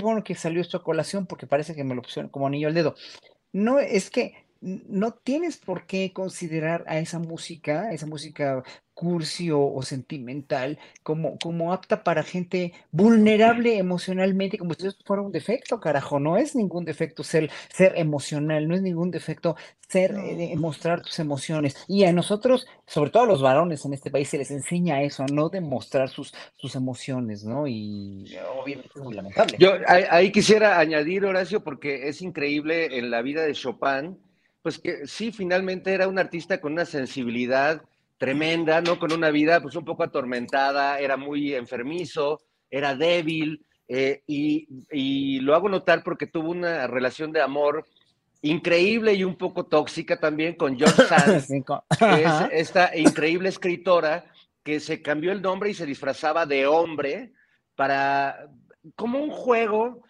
bueno 0.00 0.22
que 0.24 0.34
salió 0.34 0.60
esto 0.60 0.76
a 0.76 0.84
colación 0.84 1.26
porque 1.26 1.46
parece 1.46 1.74
que 1.74 1.84
me 1.84 1.94
lo 1.94 2.02
pusieron 2.02 2.30
como 2.30 2.46
anillo 2.46 2.68
al 2.68 2.74
dedo. 2.74 2.94
No, 3.52 3.78
es 3.78 4.10
que 4.10 4.43
no 4.64 5.12
tienes 5.12 5.58
por 5.58 5.86
qué 5.86 6.12
considerar 6.12 6.84
a 6.86 6.98
esa 6.98 7.18
música, 7.18 7.92
esa 7.92 8.06
música 8.06 8.62
cursi 8.94 9.50
o, 9.50 9.82
sentimental, 9.82 10.78
como, 11.02 11.36
como 11.38 11.72
apta 11.72 12.04
para 12.04 12.22
gente 12.22 12.72
vulnerable 12.92 13.76
emocionalmente, 13.76 14.56
como 14.56 14.72
si 14.74 14.86
eso 14.86 14.96
fuera 15.04 15.22
un 15.22 15.32
defecto, 15.32 15.80
carajo. 15.80 16.20
No 16.20 16.38
es 16.38 16.54
ningún 16.54 16.84
defecto 16.84 17.24
ser, 17.24 17.50
ser 17.68 17.92
emocional, 17.96 18.66
no 18.68 18.74
es 18.74 18.82
ningún 18.82 19.10
defecto 19.10 19.56
ser, 19.88 20.14
eh, 20.14 20.54
mostrar 20.56 21.02
tus 21.02 21.18
emociones. 21.18 21.76
Y 21.88 22.04
a 22.04 22.12
nosotros, 22.12 22.66
sobre 22.86 23.10
todo 23.10 23.24
a 23.24 23.26
los 23.26 23.42
varones 23.42 23.84
en 23.84 23.94
este 23.94 24.10
país, 24.10 24.28
se 24.28 24.38
les 24.38 24.50
enseña 24.52 25.02
eso, 25.02 25.24
a 25.24 25.26
no 25.26 25.48
demostrar 25.48 26.08
sus, 26.08 26.32
sus 26.54 26.76
emociones, 26.76 27.44
¿no? 27.44 27.66
Y 27.66 28.32
obviamente 28.62 28.90
es 28.94 29.02
muy 29.02 29.14
lamentable. 29.14 29.56
Yo 29.58 29.72
ahí 29.88 30.30
quisiera 30.30 30.78
añadir, 30.78 31.24
Horacio, 31.24 31.62
porque 31.64 32.08
es 32.08 32.22
increíble 32.22 32.96
en 32.96 33.10
la 33.10 33.22
vida 33.22 33.42
de 33.42 33.52
Chopin 33.52 34.16
pues 34.64 34.78
que 34.78 35.06
sí, 35.06 35.30
finalmente 35.30 35.92
era 35.92 36.08
un 36.08 36.18
artista 36.18 36.58
con 36.58 36.72
una 36.72 36.86
sensibilidad 36.86 37.82
tremenda, 38.16 38.80
¿no? 38.80 38.98
Con 38.98 39.12
una 39.12 39.28
vida 39.28 39.60
pues 39.60 39.76
un 39.76 39.84
poco 39.84 40.04
atormentada, 40.04 40.98
era 41.00 41.18
muy 41.18 41.54
enfermizo, 41.54 42.40
era 42.70 42.94
débil, 42.94 43.62
eh, 43.88 44.22
y, 44.26 45.38
lo 45.40 45.54
hago 45.54 45.68
notar 45.68 46.02
porque 46.02 46.26
tuvo 46.26 46.50
una 46.50 46.86
relación 46.86 47.30
de 47.30 47.42
amor 47.42 47.84
increíble 48.40 49.12
y 49.12 49.22
un 49.22 49.36
poco 49.36 49.66
tóxica 49.66 50.18
también 50.18 50.54
con 50.54 50.78
George 50.78 51.02
Sand, 51.08 51.44
que 51.98 52.22
es 52.22 52.68
esta 52.68 52.96
increíble 52.96 53.50
escritora 53.50 54.24
que 54.62 54.80
se 54.80 55.02
cambió 55.02 55.30
el 55.30 55.42
nombre 55.42 55.68
y 55.68 55.74
se 55.74 55.84
disfrazaba 55.84 56.46
de 56.46 56.66
hombre 56.66 57.34
para, 57.76 58.48
como 58.96 59.18
un 59.18 59.28
juego, 59.28 60.02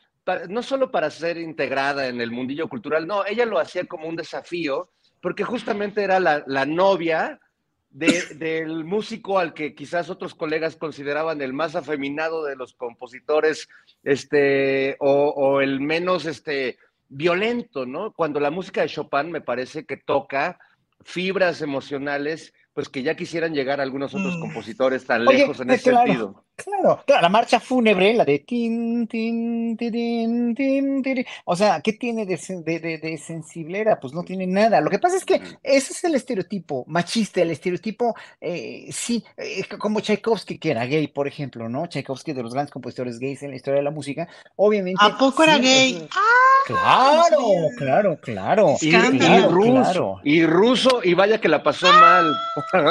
no 0.49 0.63
solo 0.63 0.91
para 0.91 1.11
ser 1.11 1.39
integrada 1.39 2.09
en 2.09 2.21
el 2.21 2.31
mundillo 2.31 2.69
cultural, 2.69 3.07
no, 3.07 3.25
ella 3.27 3.45
lo 3.47 3.59
hacía 3.59 3.85
como 3.85 4.09
un 4.09 4.17
desafío, 4.17 4.89
porque 5.21 5.45
justamente 5.45 6.03
era 6.03 6.21
la, 6.21 6.67
novia 6.67 7.41
del 7.91 8.85
músico 8.85 9.39
al 9.39 9.55
que 9.55 9.75
quizás 9.75 10.11
otros 10.11 10.35
colegas 10.35 10.77
consideraban 10.77 11.41
el 11.41 11.53
más 11.53 11.77
afeminado 11.77 12.45
de 12.45 12.57
los 12.57 12.75
compositores, 12.75 13.69
este, 14.03 14.97
o, 14.99 15.61
el 15.61 15.81
menos 15.81 16.27
este, 16.27 16.79
violento, 17.09 17.87
¿no? 17.87 18.13
Cuando 18.13 18.41
la 18.41 18.51
música 18.51 18.81
de 18.81 18.89
Chopin 18.89 19.31
me 19.31 19.41
parece 19.41 19.85
que 19.85 19.97
toca 19.97 20.59
fibras 21.03 21.61
emocionales 21.61 22.53
pues 22.75 22.89
que 22.89 23.05
ya 23.05 23.15
quisieran 23.15 23.55
llegar 23.55 23.81
algunos 23.81 24.15
otros 24.15 24.37
Mm. 24.37 24.41
compositores 24.41 25.07
tan 25.07 25.27
Oye, 25.27 25.39
lejos 25.39 25.61
en 25.61 25.71
eh, 25.71 25.75
ese 25.75 25.91
claro, 25.91 26.07
sentido. 26.07 26.45
Claro, 26.57 27.03
claro, 27.05 27.23
la 27.23 27.29
marcha 27.29 27.59
fúnebre, 27.59 28.15
la 28.15 28.25
de 28.25 28.39
tin, 28.39 29.09
tin, 29.09 29.77
tirin, 29.77 30.55
tin, 30.55 31.03
tiri. 31.03 31.27
O 31.47 31.57
sea, 31.57 31.81
¿qué 31.81 31.95
tiene 31.95 32.25
de, 32.27 32.37
sen- 32.39 32.63
de, 32.63 32.79
de- 32.79 32.99
de 32.99 33.19
sensiblera? 33.19 33.99
Pues 33.99 34.13
no 34.13 34.23
tiene 34.23 34.47
nada. 34.47 34.81
Lo 34.81 34.89
que 34.89 35.01
pasa 35.01 35.17
es 35.17 35.25
que 35.25 35.41
ese 35.65 35.93
es 35.93 36.05
el 36.05 36.15
estereotipo 36.15 36.85
machista, 36.87 37.43
el 37.43 37.51
estereotipo, 37.51 38.15
eh, 38.41 38.87
sí, 38.93 39.25
eh, 39.37 39.65
como 39.79 40.01
Tchaikovsky, 40.01 40.59
que 40.59 40.71
era 40.71 40.85
gay, 40.87 41.09
por 41.09 41.27
ejemplo, 41.27 41.69
¿no? 41.69 41.89
Tchaikovsky, 41.89 42.33
de 42.33 42.45
los 42.45 42.53
grandes 42.53 42.73
compositores 42.73 43.19
gays 43.19 43.43
en 43.43 43.51
la 43.51 43.57
historia 43.57 43.79
de 43.79 43.85
la 43.85 43.91
música, 43.91 44.29
obviamente. 44.55 45.01
¿A 45.05 45.19
poco 45.19 45.43
era 45.43 45.57
sí, 45.57 45.61
gay? 45.63 45.95
es- 45.97 46.09
¡Ah! 46.15 46.31
Claro, 46.67 47.37
claro, 47.77 48.19
claro. 48.23 48.77
Y, 48.81 48.91
claro, 48.91 49.51
ruso, 49.51 49.73
claro. 49.83 50.21
y 50.25 50.47
ruso, 50.47 51.01
y 51.05 51.13
vaya 51.13 51.39
que 51.39 51.49
la 51.49 51.63
pasó 51.63 51.87
mal. 51.93 52.35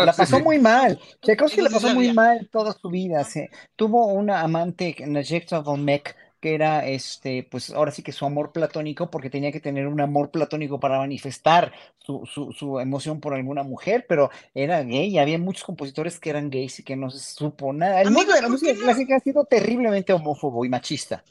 La 0.06 0.14
pasó 0.18 0.40
muy 0.42 0.60
mal. 0.60 1.00
Tchaikovsky 1.24 1.60
Eso 1.62 1.70
la 1.70 1.74
pasó 1.74 1.94
muy 1.96 2.14
mal 2.14 2.48
toda 2.52 2.74
su 2.74 2.90
vida. 2.92 3.24
Se, 3.24 3.50
tuvo 3.76 4.08
una 4.08 4.42
amante, 4.42 4.96
Nadezhda 5.08 5.60
Volmek, 5.60 6.16
que 6.40 6.56
era 6.56 6.86
este, 6.88 7.48
pues 7.50 7.70
ahora 7.72 7.92
sí 7.92 8.04
que 8.04 8.12
su 8.12 8.26
amor 8.26 8.52
platónico, 8.52 9.10
porque 9.10 9.30
tenía 9.30 9.52
que 9.52 9.60
tener 9.62 9.88
un 9.88 10.02
amor 10.02 10.30
platónico 10.32 10.80
para 10.80 10.98
manifestar 11.00 11.72
su, 12.00 12.26
su, 12.26 12.52
su 12.52 12.80
emoción 12.80 13.20
por 13.22 13.34
alguna 13.34 13.64
mujer, 13.64 14.06
pero 14.08 14.30
era 14.54 14.84
gay 14.84 15.08
y 15.10 15.18
había 15.20 15.38
muchos 15.40 15.64
compositores 15.64 16.20
que 16.20 16.30
eran 16.32 16.50
gays 16.50 16.80
y 16.80 16.84
que 16.84 16.96
no 16.96 17.10
se 17.10 17.20
supo 17.20 17.72
nada. 17.74 18.02
El 18.02 18.12
mundo 18.12 18.34
de 18.34 18.42
la 18.42 18.48
¿por 18.48 18.54
música 18.54 18.74
no? 18.74 18.80
clásica 18.84 19.16
ha 19.16 19.20
sido 19.20 19.46
terriblemente 19.46 20.14
homófobo 20.14 20.66
y 20.66 20.70
machista. 20.70 21.24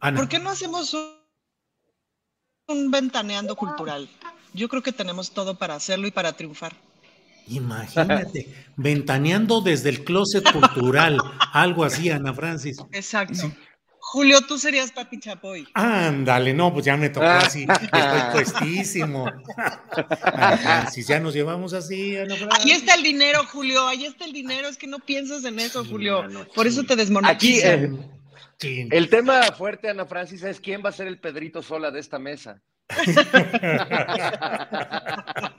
Ana. 0.00 0.20
¿Por 0.20 0.28
qué 0.28 0.38
no 0.38 0.50
hacemos 0.50 0.94
un, 0.94 1.08
un 2.68 2.90
ventaneando 2.90 3.54
cultural? 3.54 4.08
Yo 4.54 4.68
creo 4.70 4.82
que 4.82 4.92
tenemos 5.00 5.30
todo 5.32 5.58
para 5.58 5.74
hacerlo 5.74 6.06
y 6.06 6.10
para 6.10 6.32
triunfar. 6.32 6.74
Imagínate, 7.48 8.54
ventaneando 8.76 9.60
desde 9.60 9.88
el 9.90 10.04
closet 10.04 10.44
cultural, 10.52 11.18
algo 11.52 11.84
así, 11.84 12.10
Ana 12.10 12.32
Francis. 12.34 12.78
Exacto. 12.92 13.52
Julio, 14.02 14.40
tú 14.40 14.58
serías 14.58 14.90
Papi 14.90 15.20
Chapoy. 15.20 15.68
Ándale, 15.74 16.52
no, 16.52 16.72
pues 16.72 16.84
ya 16.84 16.96
me 16.96 17.10
tocó 17.10 17.26
así, 17.26 17.64
estoy 17.70 18.22
puestísimo. 18.32 19.30
Ana 20.24 20.56
Francis, 20.56 21.06
ya 21.06 21.20
nos 21.20 21.32
llevamos 21.34 21.72
así, 21.74 22.16
Ana 22.16 22.34
Francis. 22.34 22.64
Ahí 22.64 22.72
está 22.72 22.94
el 22.94 23.04
dinero, 23.04 23.44
Julio. 23.46 23.86
Ahí 23.86 24.06
está 24.06 24.24
el 24.24 24.32
dinero. 24.32 24.66
Es 24.68 24.76
que 24.76 24.88
no 24.88 24.98
piensas 24.98 25.44
en 25.44 25.60
eso, 25.60 25.84
Julio. 25.84 26.22
mano, 26.22 26.44
Por 26.54 26.66
eso 26.66 26.82
te 26.82 26.94
Aquí 26.94 27.02
desmonetizan. 27.02 27.84
eh, 27.94 28.10
Chin. 28.58 28.88
el 28.90 29.08
tema 29.08 29.42
fuerte, 29.52 29.88
Ana 29.88 30.06
Francis, 30.06 30.42
es 30.42 30.58
quién 30.60 30.82
va 30.84 30.88
a 30.88 30.92
ser 30.92 31.06
el 31.06 31.20
Pedrito 31.20 31.62
Sola 31.62 31.92
de 31.92 32.00
esta 32.00 32.18
mesa. 32.18 32.60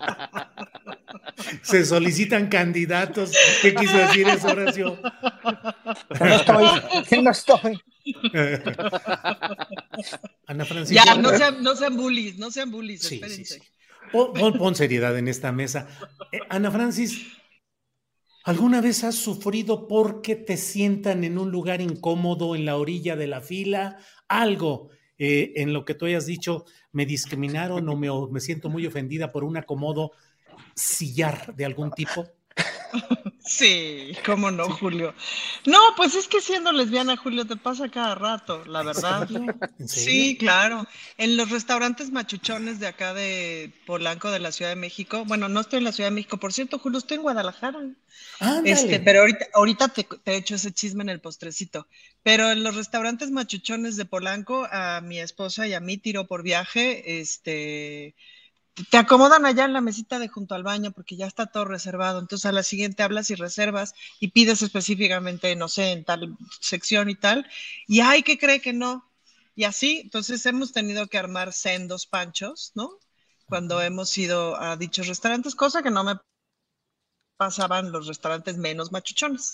Se 1.63 1.86
solicitan 1.86 2.48
candidatos. 2.48 3.32
¿Qué 3.62 3.74
quiso 3.75 3.98
decir 3.98 4.27
eso, 4.27 4.48
Horacio? 4.48 5.00
No 6.20 6.36
estoy, 6.36 7.22
no 7.24 7.32
estoy. 7.32 7.82
Ana 10.48 10.65
Francis. 10.65 10.96
Ya, 10.96 11.15
no 11.15 11.30
sean, 11.30 11.63
no 11.63 11.75
sean 11.75 11.96
bullies, 11.98 12.38
no 12.38 12.51
sean 12.51 12.72
bullies, 12.72 13.01
Sí, 13.01 13.08
sí, 13.08 13.15
espérense. 13.15 13.60
sí. 13.60 13.62
Pon, 14.12 14.34
pon- 14.34 14.58
pon 14.58 14.75
seriedad 14.75 15.18
en 15.18 15.27
esta 15.27 15.51
mesa. 15.51 15.88
Eh, 16.32 16.39
Ana 16.50 16.70
Francis, 16.72 17.27
¿alguna 18.44 18.82
vez 18.82 19.03
has 19.03 19.15
sufrido 19.15 19.88
porque 19.88 20.36
te 20.36 20.58
sientan 20.58 21.24
en 21.24 21.38
un 21.38 21.51
lugar 21.51 21.80
incómodo 21.82 22.56
en 22.56 22.65
la 22.65 22.75
orilla 22.77 23.15
de 23.15 23.27
la 23.27 23.41
fila? 23.41 24.00
Algo 24.27 24.89
eh, 25.18 25.53
en 25.58 25.72
lo 25.74 25.86
que 25.86 25.94
tú 25.94 26.06
hayas 26.08 26.25
dicho, 26.25 26.65
me 26.91 27.06
discriminaron 27.06 27.88
o 27.88 27.96
me, 27.96 28.10
o 28.10 28.27
me 28.30 28.39
siento 28.41 28.70
muy 28.70 28.86
ofendida 28.88 29.32
por 29.32 29.44
un 29.44 29.56
acomodo 29.56 30.12
sillar 30.75 31.56
de 31.56 31.66
algún 31.66 31.92
tipo. 31.92 32.28
Sí, 33.44 34.16
cómo 34.25 34.51
no, 34.51 34.70
Julio. 34.70 35.13
No, 35.66 35.80
pues 35.98 36.16
es 36.16 36.28
que 36.28 36.42
siendo 36.42 36.72
lesbiana, 36.72 37.18
Julio, 37.18 37.46
te 37.46 37.56
pasa 37.56 37.90
cada 37.90 38.16
rato, 38.16 38.63
la 38.66 38.84
verdad. 38.84 39.28
Sí, 39.86 40.38
claro. 40.38 40.86
En 41.18 41.38
los 41.38 41.50
restaurantes 41.50 42.12
machuchones 42.12 42.80
de 42.80 42.88
acá 42.88 43.13
de 43.13 43.74
Polanco, 43.86 44.30
de 44.32 44.40
la 44.40 44.51
Ciudad 44.51 44.72
de 44.72 44.75
México. 44.75 45.25
Bueno, 45.25 45.50
no 45.50 45.60
estoy 45.60 45.79
en 45.79 45.86
la 45.86 45.92
Ciudad 45.92 46.10
de 46.10 46.16
México, 46.16 46.38
por 46.38 46.53
cierto, 46.53 46.79
Julio, 46.79 47.00
estoy 47.00 47.18
en 47.18 47.24
Guadalajara. 47.24 47.79
Este, 48.64 49.00
pero 49.00 49.22
ahorita, 49.22 49.46
ahorita 49.53 49.88
te, 49.90 50.03
te 50.03 50.36
echo 50.36 50.55
ese 50.55 50.72
chisme 50.72 51.03
en 51.03 51.10
el 51.10 51.22
postrecito. 51.22 51.88
Pero 52.24 52.51
en 52.51 52.64
los 52.64 52.75
restaurantes 52.75 53.31
machuchones 53.31 53.96
de 53.98 54.05
Polanco, 54.05 54.68
a 54.72 55.01
mi 55.01 55.20
esposa 55.20 55.68
y 55.68 55.74
a 55.74 55.79
mí 55.79 55.98
tiro 55.98 56.27
por 56.27 56.44
viaje, 56.44 57.20
este, 57.20 58.16
te 58.90 58.98
acomodan 58.98 59.46
allá 59.46 59.66
en 59.66 59.74
la 59.74 59.81
mesita 59.81 60.20
de 60.20 60.27
junto 60.27 60.55
al 60.55 60.64
baño 60.64 60.92
porque 60.92 61.16
ya 61.18 61.27
está 61.27 61.48
todo 61.48 61.66
reservado. 61.66 62.20
Entonces 62.20 62.46
a 62.46 62.51
la 62.51 62.64
siguiente 62.64 63.03
hablas 63.03 63.29
y 63.29 63.36
reservas 63.36 63.94
y 64.20 64.29
pides 64.29 64.62
específicamente, 64.62 65.55
no 65.55 65.68
sé, 65.68 65.92
en 65.92 66.05
tal 66.05 66.38
sección 66.60 67.10
y 67.10 67.16
tal. 67.16 67.48
Y 67.88 68.00
ay, 68.01 68.24
que 68.24 68.38
cree 68.38 68.62
que 68.62 68.74
no. 68.74 69.10
Y 69.55 69.66
así, 69.66 70.00
entonces 70.00 70.46
hemos 70.46 70.72
tenido 70.72 71.07
que 71.07 71.18
armar 71.18 71.53
sendos 71.53 72.05
panchos, 72.07 72.72
¿no? 72.75 72.92
Cuando 73.46 73.81
hemos 73.81 74.18
ido 74.18 74.55
a 74.60 74.77
dichos 74.77 75.07
restaurantes, 75.07 75.55
cosa 75.55 75.84
que 75.84 75.92
no 75.92 76.03
me 76.05 76.16
pasaban 77.38 77.92
los 77.92 78.07
restaurantes 78.07 78.57
menos 78.57 78.92
machuchones. 78.92 79.53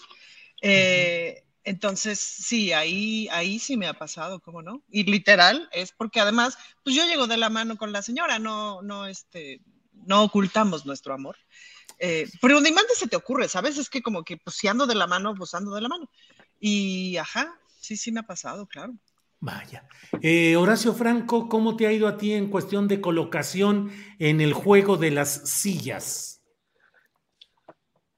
Eh, 0.61 1.43
entonces, 1.67 2.17
sí, 2.17 2.71
ahí, 2.71 3.27
ahí 3.29 3.59
sí 3.59 3.75
me 3.75 3.87
ha 3.87 3.93
pasado, 3.93 4.39
¿cómo 4.39 4.61
no? 4.61 4.83
Y 4.89 5.03
literal, 5.03 5.67
es 5.73 5.91
porque 5.91 6.21
además, 6.21 6.57
pues 6.81 6.95
yo 6.95 7.05
llego 7.05 7.27
de 7.27 7.35
la 7.35 7.49
mano 7.49 7.75
con 7.75 7.91
la 7.91 8.01
señora, 8.01 8.39
no, 8.39 8.81
no, 8.81 9.05
este, 9.05 9.59
no 9.91 10.23
ocultamos 10.23 10.85
nuestro 10.85 11.13
amor. 11.13 11.35
Eh, 11.99 12.25
pero 12.41 12.61
ni 12.61 12.71
más 12.71 12.85
se 12.95 13.07
te 13.07 13.17
ocurre, 13.17 13.49
¿sabes? 13.49 13.77
Es 13.77 13.89
que 13.89 14.01
como 14.01 14.23
que, 14.23 14.37
pues 14.37 14.55
si 14.55 14.69
ando 14.69 14.87
de 14.87 14.95
la 14.95 15.07
mano, 15.07 15.35
pues 15.35 15.53
ando 15.55 15.75
de 15.75 15.81
la 15.81 15.89
mano. 15.89 16.09
Y, 16.57 17.17
ajá, 17.17 17.59
sí, 17.81 17.97
sí 17.97 18.13
me 18.13 18.21
ha 18.21 18.23
pasado, 18.23 18.65
claro. 18.65 18.93
Vaya. 19.41 19.89
Eh, 20.21 20.55
Horacio 20.55 20.93
Franco, 20.93 21.49
¿cómo 21.49 21.75
te 21.75 21.85
ha 21.85 21.91
ido 21.91 22.07
a 22.07 22.15
ti 22.15 22.31
en 22.31 22.49
cuestión 22.49 22.87
de 22.87 23.01
colocación 23.01 23.91
en 24.19 24.39
el 24.39 24.53
juego 24.53 24.95
de 24.95 25.11
las 25.11 25.49
sillas? 25.49 26.36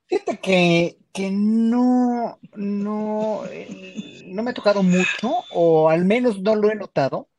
Fíjate 0.10 0.40
que, 0.40 0.98
que 1.14 1.30
no, 1.32 2.40
no, 2.56 3.46
eh, 3.52 4.24
no 4.26 4.44
me 4.44 4.52
ha 4.52 4.54
tocado 4.56 4.82
mucho, 4.82 5.32
o 5.54 5.90
al 5.90 6.04
menos 6.04 6.42
no 6.42 6.56
lo 6.56 6.72
he 6.72 6.76
notado, 6.76 7.30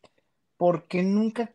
porque 0.56 1.02
nunca, 1.02 1.52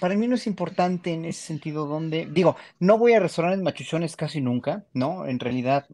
para 0.00 0.14
mí 0.16 0.28
no 0.28 0.34
es 0.34 0.46
importante 0.46 1.12
en 1.12 1.24
ese 1.24 1.40
sentido 1.46 1.86
donde, 1.86 2.26
digo, 2.26 2.56
no 2.80 2.98
voy 2.98 3.14
a 3.14 3.20
restaurantes 3.20 3.62
machuchones 3.62 4.16
casi 4.16 4.40
nunca, 4.42 4.86
¿no? 4.92 5.26
En 5.26 5.40
realidad, 5.40 5.86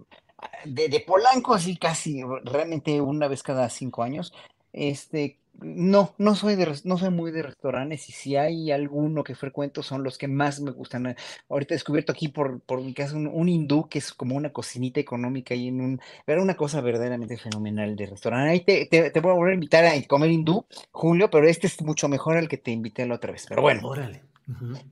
de, 0.64 0.88
de 0.88 1.00
Polanco 1.00 1.58
sí 1.58 1.76
casi, 1.76 2.22
realmente 2.44 3.00
una 3.00 3.28
vez 3.28 3.42
cada 3.44 3.68
cinco 3.70 4.02
años, 4.02 4.34
este, 4.72 5.38
no, 5.60 6.14
no 6.18 6.34
soy 6.34 6.56
de, 6.56 6.72
no 6.84 6.98
soy 6.98 7.10
muy 7.10 7.30
de 7.30 7.42
restaurantes 7.42 8.08
y 8.08 8.12
si 8.12 8.36
hay 8.36 8.70
alguno 8.70 9.24
que 9.24 9.34
frecuento 9.34 9.82
son 9.82 10.02
los 10.02 10.18
que 10.18 10.28
más 10.28 10.60
me 10.60 10.70
gustan. 10.70 11.16
Ahorita 11.48 11.74
he 11.74 11.76
descubierto 11.76 12.12
aquí 12.12 12.28
por, 12.28 12.60
por 12.60 12.82
mi 12.82 12.94
casa 12.94 13.16
un, 13.16 13.26
un 13.26 13.48
hindú 13.48 13.88
que 13.88 13.98
es 13.98 14.12
como 14.12 14.36
una 14.36 14.52
cocinita 14.52 15.00
económica 15.00 15.54
y 15.54 15.68
en 15.68 15.80
un, 15.80 16.00
era 16.26 16.42
una 16.42 16.56
cosa 16.56 16.80
verdaderamente 16.80 17.36
fenomenal 17.36 17.96
de 17.96 18.06
restaurante. 18.06 18.50
Ahí 18.50 18.60
te, 18.60 18.86
te, 18.86 19.10
te 19.10 19.20
voy 19.20 19.32
a 19.32 19.34
volver 19.34 19.52
a 19.52 19.54
invitar 19.54 19.84
a 19.84 19.92
comer 20.06 20.30
hindú, 20.30 20.66
Julio, 20.90 21.30
pero 21.30 21.48
este 21.48 21.66
es 21.66 21.80
mucho 21.82 22.08
mejor 22.08 22.36
al 22.36 22.48
que 22.48 22.58
te 22.58 22.70
invité 22.70 23.06
la 23.06 23.14
otra 23.14 23.32
vez. 23.32 23.46
Pero 23.48 23.62
bueno. 23.62 23.80
Órale. 23.86 24.33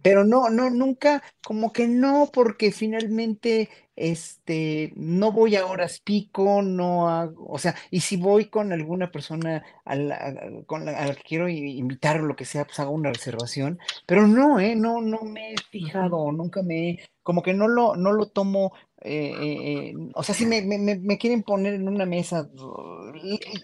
Pero 0.02 0.24
no, 0.24 0.50
no, 0.50 0.68
nunca, 0.70 1.22
como 1.44 1.72
que 1.72 1.86
no, 1.86 2.30
porque 2.32 2.72
finalmente, 2.72 3.68
este, 3.94 4.92
no 4.96 5.30
voy 5.32 5.54
a 5.56 5.66
horas 5.66 6.00
pico, 6.00 6.60
no 6.62 7.08
hago, 7.08 7.46
o 7.48 7.58
sea, 7.58 7.74
y 7.90 8.00
si 8.00 8.16
voy 8.16 8.46
con 8.46 8.72
alguna 8.72 9.10
persona 9.12 9.64
a 9.84 9.94
la, 9.96 10.16
a- 10.16 10.64
con 10.66 10.84
la, 10.84 10.98
a 10.98 11.06
la 11.06 11.14
que 11.14 11.22
quiero 11.22 11.48
invitar 11.48 12.20
o 12.20 12.24
lo 12.26 12.34
que 12.36 12.44
sea, 12.44 12.64
pues 12.64 12.80
hago 12.80 12.90
una 12.92 13.12
reservación, 13.12 13.78
pero 14.06 14.26
no, 14.26 14.58
eh, 14.60 14.74
no, 14.76 15.00
no 15.00 15.20
me 15.22 15.52
he 15.52 15.56
fijado, 15.70 16.32
nunca 16.32 16.62
me, 16.62 16.90
he- 16.90 16.98
como 17.22 17.42
que 17.42 17.54
no 17.54 17.68
lo, 17.68 17.94
no 17.96 18.12
lo 18.12 18.26
tomo, 18.28 18.72
eh, 19.02 19.32
eh, 19.40 19.90
eh, 19.90 19.94
o 20.14 20.22
sea, 20.24 20.34
si 20.34 20.46
me, 20.46 20.62
me, 20.62 20.78
me- 20.78 20.98
me 20.98 21.18
quieren 21.18 21.42
poner 21.44 21.74
en 21.74 21.88
una 21.88 22.06
mesa, 22.06 22.48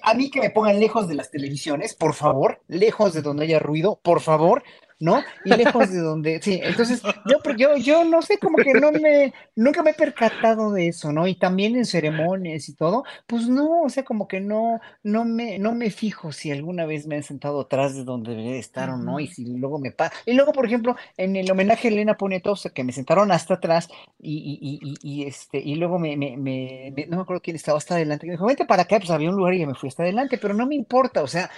a 0.03 0.14
mí 0.14 0.31
que 0.31 0.40
me 0.40 0.51
pongan 0.51 0.81
lejos 0.81 1.09
de 1.09 1.14
las 1.14 1.31
televisiones, 1.31 1.94
por 1.94 2.14
favor, 2.14 2.62
lejos 2.68 3.12
de 3.14 3.22
donde 3.22 3.44
haya 3.44 3.59
ruido, 3.59 4.01
por 4.03 4.20
favor, 4.20 4.62
¿no? 5.00 5.24
Y 5.44 5.54
lejos 5.54 5.90
de 5.90 5.98
donde, 6.00 6.40
sí, 6.42 6.61
entonces 6.62 7.02
yo, 7.24 7.38
yo, 7.56 7.76
yo 7.76 8.04
no 8.04 8.22
sé, 8.22 8.38
como 8.38 8.61
que 8.61 8.74
no 8.74 8.92
me, 8.92 9.32
nunca 9.54 9.82
me 9.82 9.90
he 9.90 9.94
percatado 9.94 10.72
de 10.72 10.88
eso, 10.88 11.12
¿no? 11.12 11.26
Y 11.26 11.37
también 11.37 11.76
en 11.76 11.84
ceremonias 11.84 12.68
y 12.68 12.74
todo, 12.74 13.04
pues 13.26 13.48
no, 13.48 13.82
o 13.82 13.88
sea, 13.90 14.04
como 14.04 14.26
que 14.28 14.40
no, 14.40 14.80
no 15.02 15.24
me, 15.24 15.58
no 15.58 15.72
me 15.74 15.90
fijo 15.90 16.32
si 16.32 16.50
alguna 16.50 16.87
vez 16.87 17.06
me 17.06 17.16
han 17.16 17.22
sentado 17.22 17.61
atrás 17.61 17.94
de 17.94 18.04
donde 18.04 18.30
debería 18.32 18.56
estar 18.58 18.90
o 18.90 18.96
no, 18.96 19.20
y 19.20 19.28
si 19.28 19.44
luego 19.46 19.78
me 19.78 19.92
pasa. 19.92 20.12
Y 20.26 20.32
luego, 20.34 20.52
por 20.52 20.66
ejemplo, 20.66 20.96
en 21.16 21.37
el 21.37 21.50
homenaje 21.50 21.88
a 21.88 21.90
Elena 21.90 22.16
Poniatowska, 22.16 22.70
que 22.70 22.84
me 22.84 22.92
sentaron 22.92 23.30
hasta 23.32 23.54
atrás, 23.54 23.88
y, 24.20 24.58
y, 24.61 24.78
y, 24.82 24.96
y, 25.00 25.22
y, 25.22 25.26
este, 25.26 25.58
y 25.58 25.74
luego 25.76 25.98
me, 25.98 26.16
me, 26.16 26.37
me, 26.37 26.92
me- 26.94 27.06
no 27.06 27.16
me 27.16 27.22
acuerdo 27.22 27.42
quién 27.42 27.56
estaba 27.56 27.78
hasta 27.78 27.94
adelante, 27.94 28.22
que 28.26 28.28
me 28.30 28.32
dijo, 28.34 28.46
vente 28.46 28.64
para 28.66 28.82
acá, 28.82 28.98
pues 28.98 29.11
había 29.11 29.30
un 29.30 29.37
lugar 29.37 29.54
y 29.54 29.61
yo 29.61 29.66
me 29.66 29.74
fui 29.74 29.88
hasta 29.88 30.02
adelante, 30.02 30.38
pero 30.38 30.54
no 30.54 30.66
me 30.66 30.74
importa, 30.74 31.22
o 31.22 31.26
sea, 31.26 31.50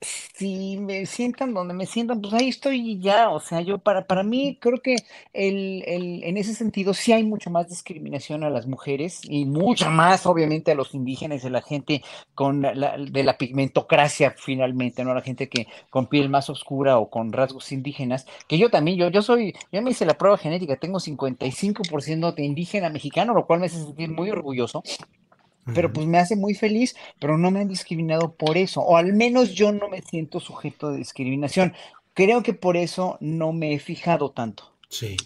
si 0.00 0.78
me 0.78 1.04
sientan 1.06 1.52
donde 1.52 1.74
me 1.74 1.86
sientan, 1.86 2.20
pues 2.20 2.32
ahí 2.32 2.48
estoy 2.48 2.98
ya. 3.00 3.30
O 3.30 3.40
sea, 3.40 3.60
yo 3.60 3.78
para, 3.78 4.06
para 4.06 4.22
mí 4.22 4.58
creo 4.60 4.80
que 4.80 4.96
el, 5.32 5.82
el, 5.86 6.24
en 6.24 6.36
ese 6.36 6.54
sentido 6.54 6.94
sí 6.94 7.12
hay 7.12 7.24
mucha 7.24 7.50
más 7.50 7.68
discriminación 7.68 8.44
a 8.44 8.50
las 8.50 8.66
mujeres 8.66 9.20
y 9.24 9.44
mucha 9.44 9.90
más, 9.90 10.26
obviamente, 10.26 10.72
a 10.72 10.74
los 10.74 10.94
indígenas, 10.94 11.44
a 11.44 11.50
la 11.50 11.62
gente 11.62 12.02
con 12.34 12.62
la, 12.62 12.96
de 12.98 13.24
la 13.24 13.36
pigmentocracia 13.36 14.34
finalmente, 14.36 15.04
¿no? 15.04 15.14
La 15.14 15.22
gente 15.22 15.48
que 15.48 15.66
con 15.90 16.06
piel 16.06 16.28
más 16.30 16.48
oscura 16.50 16.98
o 16.98 17.10
con 17.10 17.32
rasgos 17.32 17.72
indígenas, 17.72 18.26
que 18.48 18.58
yo 18.58 18.70
también, 18.70 18.96
yo, 18.96 19.08
yo 19.10 19.22
soy, 19.22 19.54
yo 19.72 19.82
me 19.82 19.90
hice 19.90 20.06
la 20.06 20.16
prueba 20.16 20.38
genética, 20.38 20.76
tengo 20.76 20.98
55% 20.98 22.34
de 22.34 22.44
indígena 22.44 22.88
mexicano, 22.88 23.34
lo 23.34 23.46
cual 23.46 23.60
me 23.60 23.66
hace 23.66 23.82
sentir 23.82 24.10
muy 24.10 24.30
orgulloso 24.30 24.82
pero 25.74 25.92
pues 25.92 26.06
me 26.06 26.18
hace 26.18 26.36
muy 26.36 26.54
feliz, 26.54 26.96
pero 27.20 27.38
no 27.38 27.50
me 27.50 27.60
han 27.60 27.68
discriminado 27.68 28.34
por 28.34 28.56
eso, 28.56 28.80
o 28.80 28.96
al 28.96 29.12
menos 29.12 29.54
yo 29.54 29.72
no 29.72 29.88
me 29.88 30.02
siento 30.02 30.40
sujeto 30.40 30.90
de 30.90 30.98
discriminación. 30.98 31.74
Creo 32.14 32.42
que 32.42 32.54
por 32.54 32.76
eso 32.76 33.18
no 33.20 33.52
me 33.52 33.74
he 33.74 33.78
fijado 33.78 34.30
tanto. 34.30 34.76
Sí, 34.88 35.16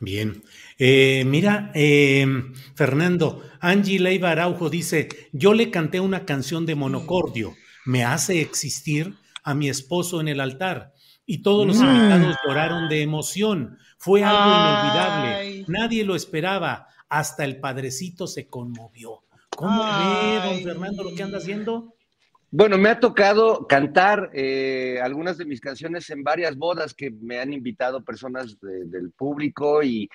bien. 0.00 0.42
Eh, 0.78 1.24
mira, 1.26 1.70
em, 1.74 2.54
Fernando, 2.74 3.42
Angie 3.60 4.00
Leiva 4.00 4.30
Araujo 4.30 4.68
dice, 4.68 5.08
yo 5.32 5.54
le 5.54 5.70
canté 5.70 6.00
una 6.00 6.24
canción 6.24 6.66
de 6.66 6.74
monocordio, 6.74 7.54
me 7.84 8.04
hace 8.04 8.40
existir 8.40 9.14
a 9.44 9.54
mi 9.54 9.68
esposo 9.68 10.20
en 10.20 10.28
el 10.28 10.40
altar. 10.40 10.94
Y 11.26 11.42
todos 11.42 11.66
los 11.66 11.76
invitados 11.76 12.36
lloraron 12.46 12.88
de 12.88 13.02
emoción. 13.02 13.78
Fue 13.96 14.22
algo 14.22 14.44
inolvidable. 14.44 15.64
Nadie 15.68 16.04
lo 16.04 16.16
esperaba. 16.16 16.88
Hasta 17.08 17.44
el 17.44 17.60
padrecito 17.60 18.26
se 18.26 18.46
conmovió. 18.46 19.23
¿Cómo 19.56 19.82
ve, 19.82 20.40
don 20.44 20.62
Fernando, 20.62 21.04
lo 21.04 21.14
que 21.14 21.22
anda 21.22 21.38
haciendo? 21.38 21.94
Bueno, 22.50 22.78
me 22.78 22.88
ha 22.88 23.00
tocado 23.00 23.66
cantar 23.66 24.30
eh, 24.32 25.00
algunas 25.02 25.36
de 25.38 25.44
mis 25.44 25.60
canciones 25.60 26.08
en 26.10 26.22
varias 26.22 26.56
bodas 26.56 26.94
que 26.94 27.10
me 27.10 27.40
han 27.40 27.52
invitado 27.52 28.04
personas 28.04 28.56
del 28.60 29.10
público 29.10 29.82
y, 29.82 30.08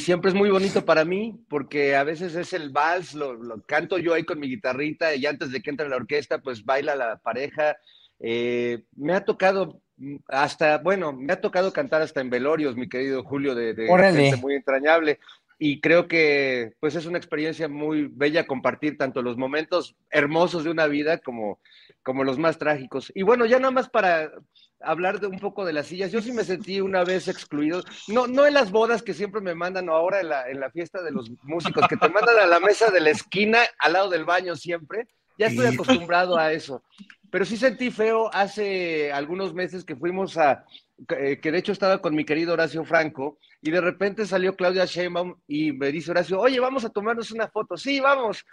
siempre 0.00 0.30
es 0.30 0.34
muy 0.34 0.50
bonito 0.50 0.84
para 0.84 1.04
mí 1.04 1.38
porque 1.48 1.94
a 1.94 2.02
veces 2.02 2.34
es 2.34 2.52
el 2.52 2.70
vals, 2.70 3.14
lo, 3.14 3.62
canto 3.64 3.96
yo 3.96 4.12
ahí 4.12 4.24
con 4.24 4.40
mi 4.40 4.48
guitarrita 4.48 5.14
y 5.14 5.24
antes 5.24 5.52
de 5.52 5.62
que 5.62 5.70
entre 5.70 5.88
la 5.88 5.94
orquesta 5.94 6.38
pues 6.38 6.64
baila 6.64 6.96
la 6.96 7.18
pareja. 7.18 7.76
Eh, 8.18 8.82
me 8.96 9.14
ha 9.14 9.24
tocado 9.24 9.80
hasta, 10.26 10.78
bueno, 10.78 11.12
me 11.12 11.32
ha 11.32 11.40
tocado 11.40 11.72
cantar 11.72 12.02
hasta 12.02 12.20
en 12.20 12.30
velorios, 12.30 12.74
mi 12.74 12.88
querido 12.88 13.22
Julio, 13.22 13.54
de, 13.54 13.72
de 13.74 13.86
gente 13.86 14.36
muy 14.36 14.54
entrañable 14.54 15.20
y 15.64 15.80
creo 15.80 16.08
que 16.08 16.72
pues 16.80 16.96
es 16.96 17.06
una 17.06 17.18
experiencia 17.18 17.68
muy 17.68 18.08
bella 18.08 18.48
compartir 18.48 18.98
tanto 18.98 19.22
los 19.22 19.36
momentos 19.36 19.94
hermosos 20.10 20.64
de 20.64 20.70
una 20.70 20.88
vida 20.88 21.18
como, 21.18 21.60
como 22.02 22.24
los 22.24 22.36
más 22.36 22.58
trágicos. 22.58 23.12
Y 23.14 23.22
bueno, 23.22 23.46
ya 23.46 23.60
nada 23.60 23.70
más 23.70 23.88
para 23.88 24.32
hablar 24.80 25.20
de 25.20 25.28
un 25.28 25.38
poco 25.38 25.64
de 25.64 25.72
las 25.72 25.86
sillas, 25.86 26.10
yo 26.10 26.20
sí 26.20 26.32
me 26.32 26.42
sentí 26.42 26.80
una 26.80 27.04
vez 27.04 27.28
excluido, 27.28 27.84
no, 28.08 28.26
no 28.26 28.44
en 28.44 28.54
las 28.54 28.72
bodas 28.72 29.04
que 29.04 29.14
siempre 29.14 29.40
me 29.40 29.54
mandan, 29.54 29.88
o 29.88 29.92
ahora 29.92 30.20
en 30.20 30.30
la, 30.30 30.50
en 30.50 30.58
la 30.58 30.72
fiesta 30.72 31.00
de 31.00 31.12
los 31.12 31.30
músicos, 31.44 31.86
que 31.86 31.96
te 31.96 32.08
mandan 32.08 32.40
a 32.40 32.46
la 32.46 32.58
mesa 32.58 32.90
de 32.90 32.98
la 32.98 33.10
esquina 33.10 33.60
al 33.78 33.92
lado 33.92 34.10
del 34.10 34.24
baño 34.24 34.56
siempre, 34.56 35.06
ya 35.38 35.46
estoy 35.46 35.66
acostumbrado 35.66 36.38
a 36.38 36.52
eso. 36.52 36.82
Pero 37.30 37.44
sí 37.44 37.56
sentí 37.56 37.92
feo 37.92 38.34
hace 38.34 39.12
algunos 39.12 39.54
meses 39.54 39.84
que 39.84 39.94
fuimos 39.94 40.36
a, 40.36 40.64
que 41.06 41.50
de 41.50 41.58
hecho 41.58 41.72
estaba 41.72 42.00
con 42.00 42.14
mi 42.14 42.24
querido 42.24 42.52
Horacio 42.52 42.84
Franco, 42.84 43.38
y 43.60 43.70
de 43.70 43.80
repente 43.80 44.26
salió 44.26 44.56
Claudia 44.56 44.84
Sheinbaum 44.84 45.36
y 45.46 45.72
me 45.72 45.92
dice 45.92 46.10
Horacio, 46.10 46.40
oye, 46.40 46.58
vamos 46.58 46.84
a 46.84 46.90
tomarnos 46.90 47.30
una 47.30 47.48
foto. 47.48 47.76
Sí, 47.76 48.00
vamos. 48.00 48.44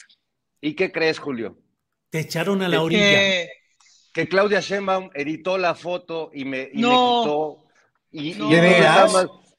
¿Y 0.61 0.75
qué 0.75 0.91
crees, 0.91 1.17
Julio? 1.17 1.57
Te 2.11 2.19
echaron 2.19 2.61
a 2.61 2.67
la 2.67 2.81
orilla. 2.81 3.47
Que, 4.13 4.27
Claudia 4.27 4.59
Sheinbaum 4.59 5.09
editó 5.13 5.57
la 5.57 5.73
foto 5.75 6.29
y 6.33 6.45
me, 6.45 6.69
y 6.73 6.77
quitó. 6.77 7.63
Y, 8.11 8.35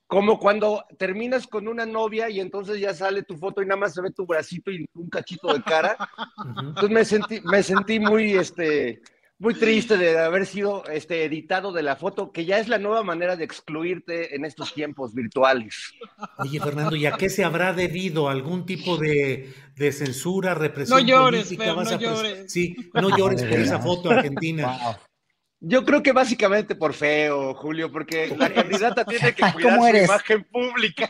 como 0.06 0.40
cuando 0.40 0.84
terminas 0.98 1.46
con 1.46 1.68
una 1.68 1.86
novia 1.86 2.28
y 2.28 2.40
entonces 2.40 2.80
ya 2.80 2.92
sale 2.92 3.22
tu 3.22 3.36
foto 3.36 3.62
y 3.62 3.66
nada 3.66 3.80
más 3.80 3.94
se 3.94 4.02
ve 4.02 4.10
tu 4.10 4.26
bracito 4.26 4.70
y 4.72 4.84
un 4.94 5.08
cachito 5.08 5.54
de 5.54 5.62
cara. 5.62 5.96
Entonces 6.60 6.90
me 6.90 7.04
sentí, 7.04 7.40
me 7.42 7.62
sentí 7.62 8.00
muy, 8.00 8.32
este, 8.32 9.00
muy 9.40 9.54
triste 9.54 9.96
de 9.96 10.18
haber 10.18 10.44
sido 10.44 10.84
este, 10.84 11.24
editado 11.24 11.72
de 11.72 11.82
la 11.82 11.96
foto, 11.96 12.30
que 12.30 12.44
ya 12.44 12.58
es 12.58 12.68
la 12.68 12.78
nueva 12.78 13.02
manera 13.02 13.36
de 13.36 13.44
excluirte 13.44 14.36
en 14.36 14.44
estos 14.44 14.74
tiempos 14.74 15.14
virtuales. 15.14 15.94
Oye, 16.36 16.60
Fernando, 16.60 16.94
¿y 16.94 17.06
a 17.06 17.12
qué 17.12 17.30
se 17.30 17.42
habrá 17.42 17.72
debido? 17.72 18.28
¿Algún 18.28 18.66
tipo 18.66 18.98
de, 18.98 19.50
censura, 19.92 20.54
represión 20.54 21.00
no 21.00 21.06
llores, 21.06 21.44
política? 21.44 21.72
no 21.72 21.98
llores. 21.98 22.52
Sí, 22.52 22.76
no 22.92 23.16
llores 23.16 23.42
por 23.42 23.58
esa 23.58 23.78
foto 23.78 24.10
argentina. 24.10 24.78
Yo 25.58 25.86
creo 25.86 26.02
que 26.02 26.12
básicamente 26.12 26.74
por 26.74 26.92
feo, 26.92 27.54
Julio, 27.54 27.90
porque 27.90 28.34
la 28.36 28.52
candidata 28.52 29.06
tiene 29.06 29.34
que 29.34 29.42
cuidar 29.54 29.80
su 29.80 29.96
imagen 29.96 30.44
pública. 30.52 31.08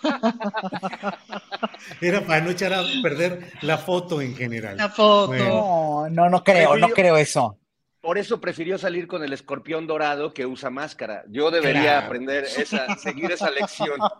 Era 2.00 2.20
para 2.24 2.40
no 2.42 2.50
echar 2.50 2.74
a 2.74 2.84
perder 3.02 3.52
la 3.62 3.76
foto 3.76 4.20
en 4.20 4.36
general. 4.36 4.76
La 4.76 4.88
foto. 4.88 5.34
No, 5.34 6.08
no, 6.08 6.30
no 6.30 6.44
creo, 6.44 6.76
no 6.76 6.88
creo 6.90 7.16
eso 7.16 7.56
por 8.00 8.18
eso 8.18 8.40
prefirió 8.40 8.78
salir 8.78 9.06
con 9.06 9.22
el 9.22 9.32
escorpión 9.32 9.86
dorado 9.86 10.32
que 10.32 10.46
usa 10.46 10.70
máscara. 10.70 11.24
Yo 11.28 11.50
debería 11.50 11.98
aprender 11.98 12.44
esa, 12.44 12.96
seguir 12.96 13.30
esa 13.30 13.50
lección. 13.50 14.00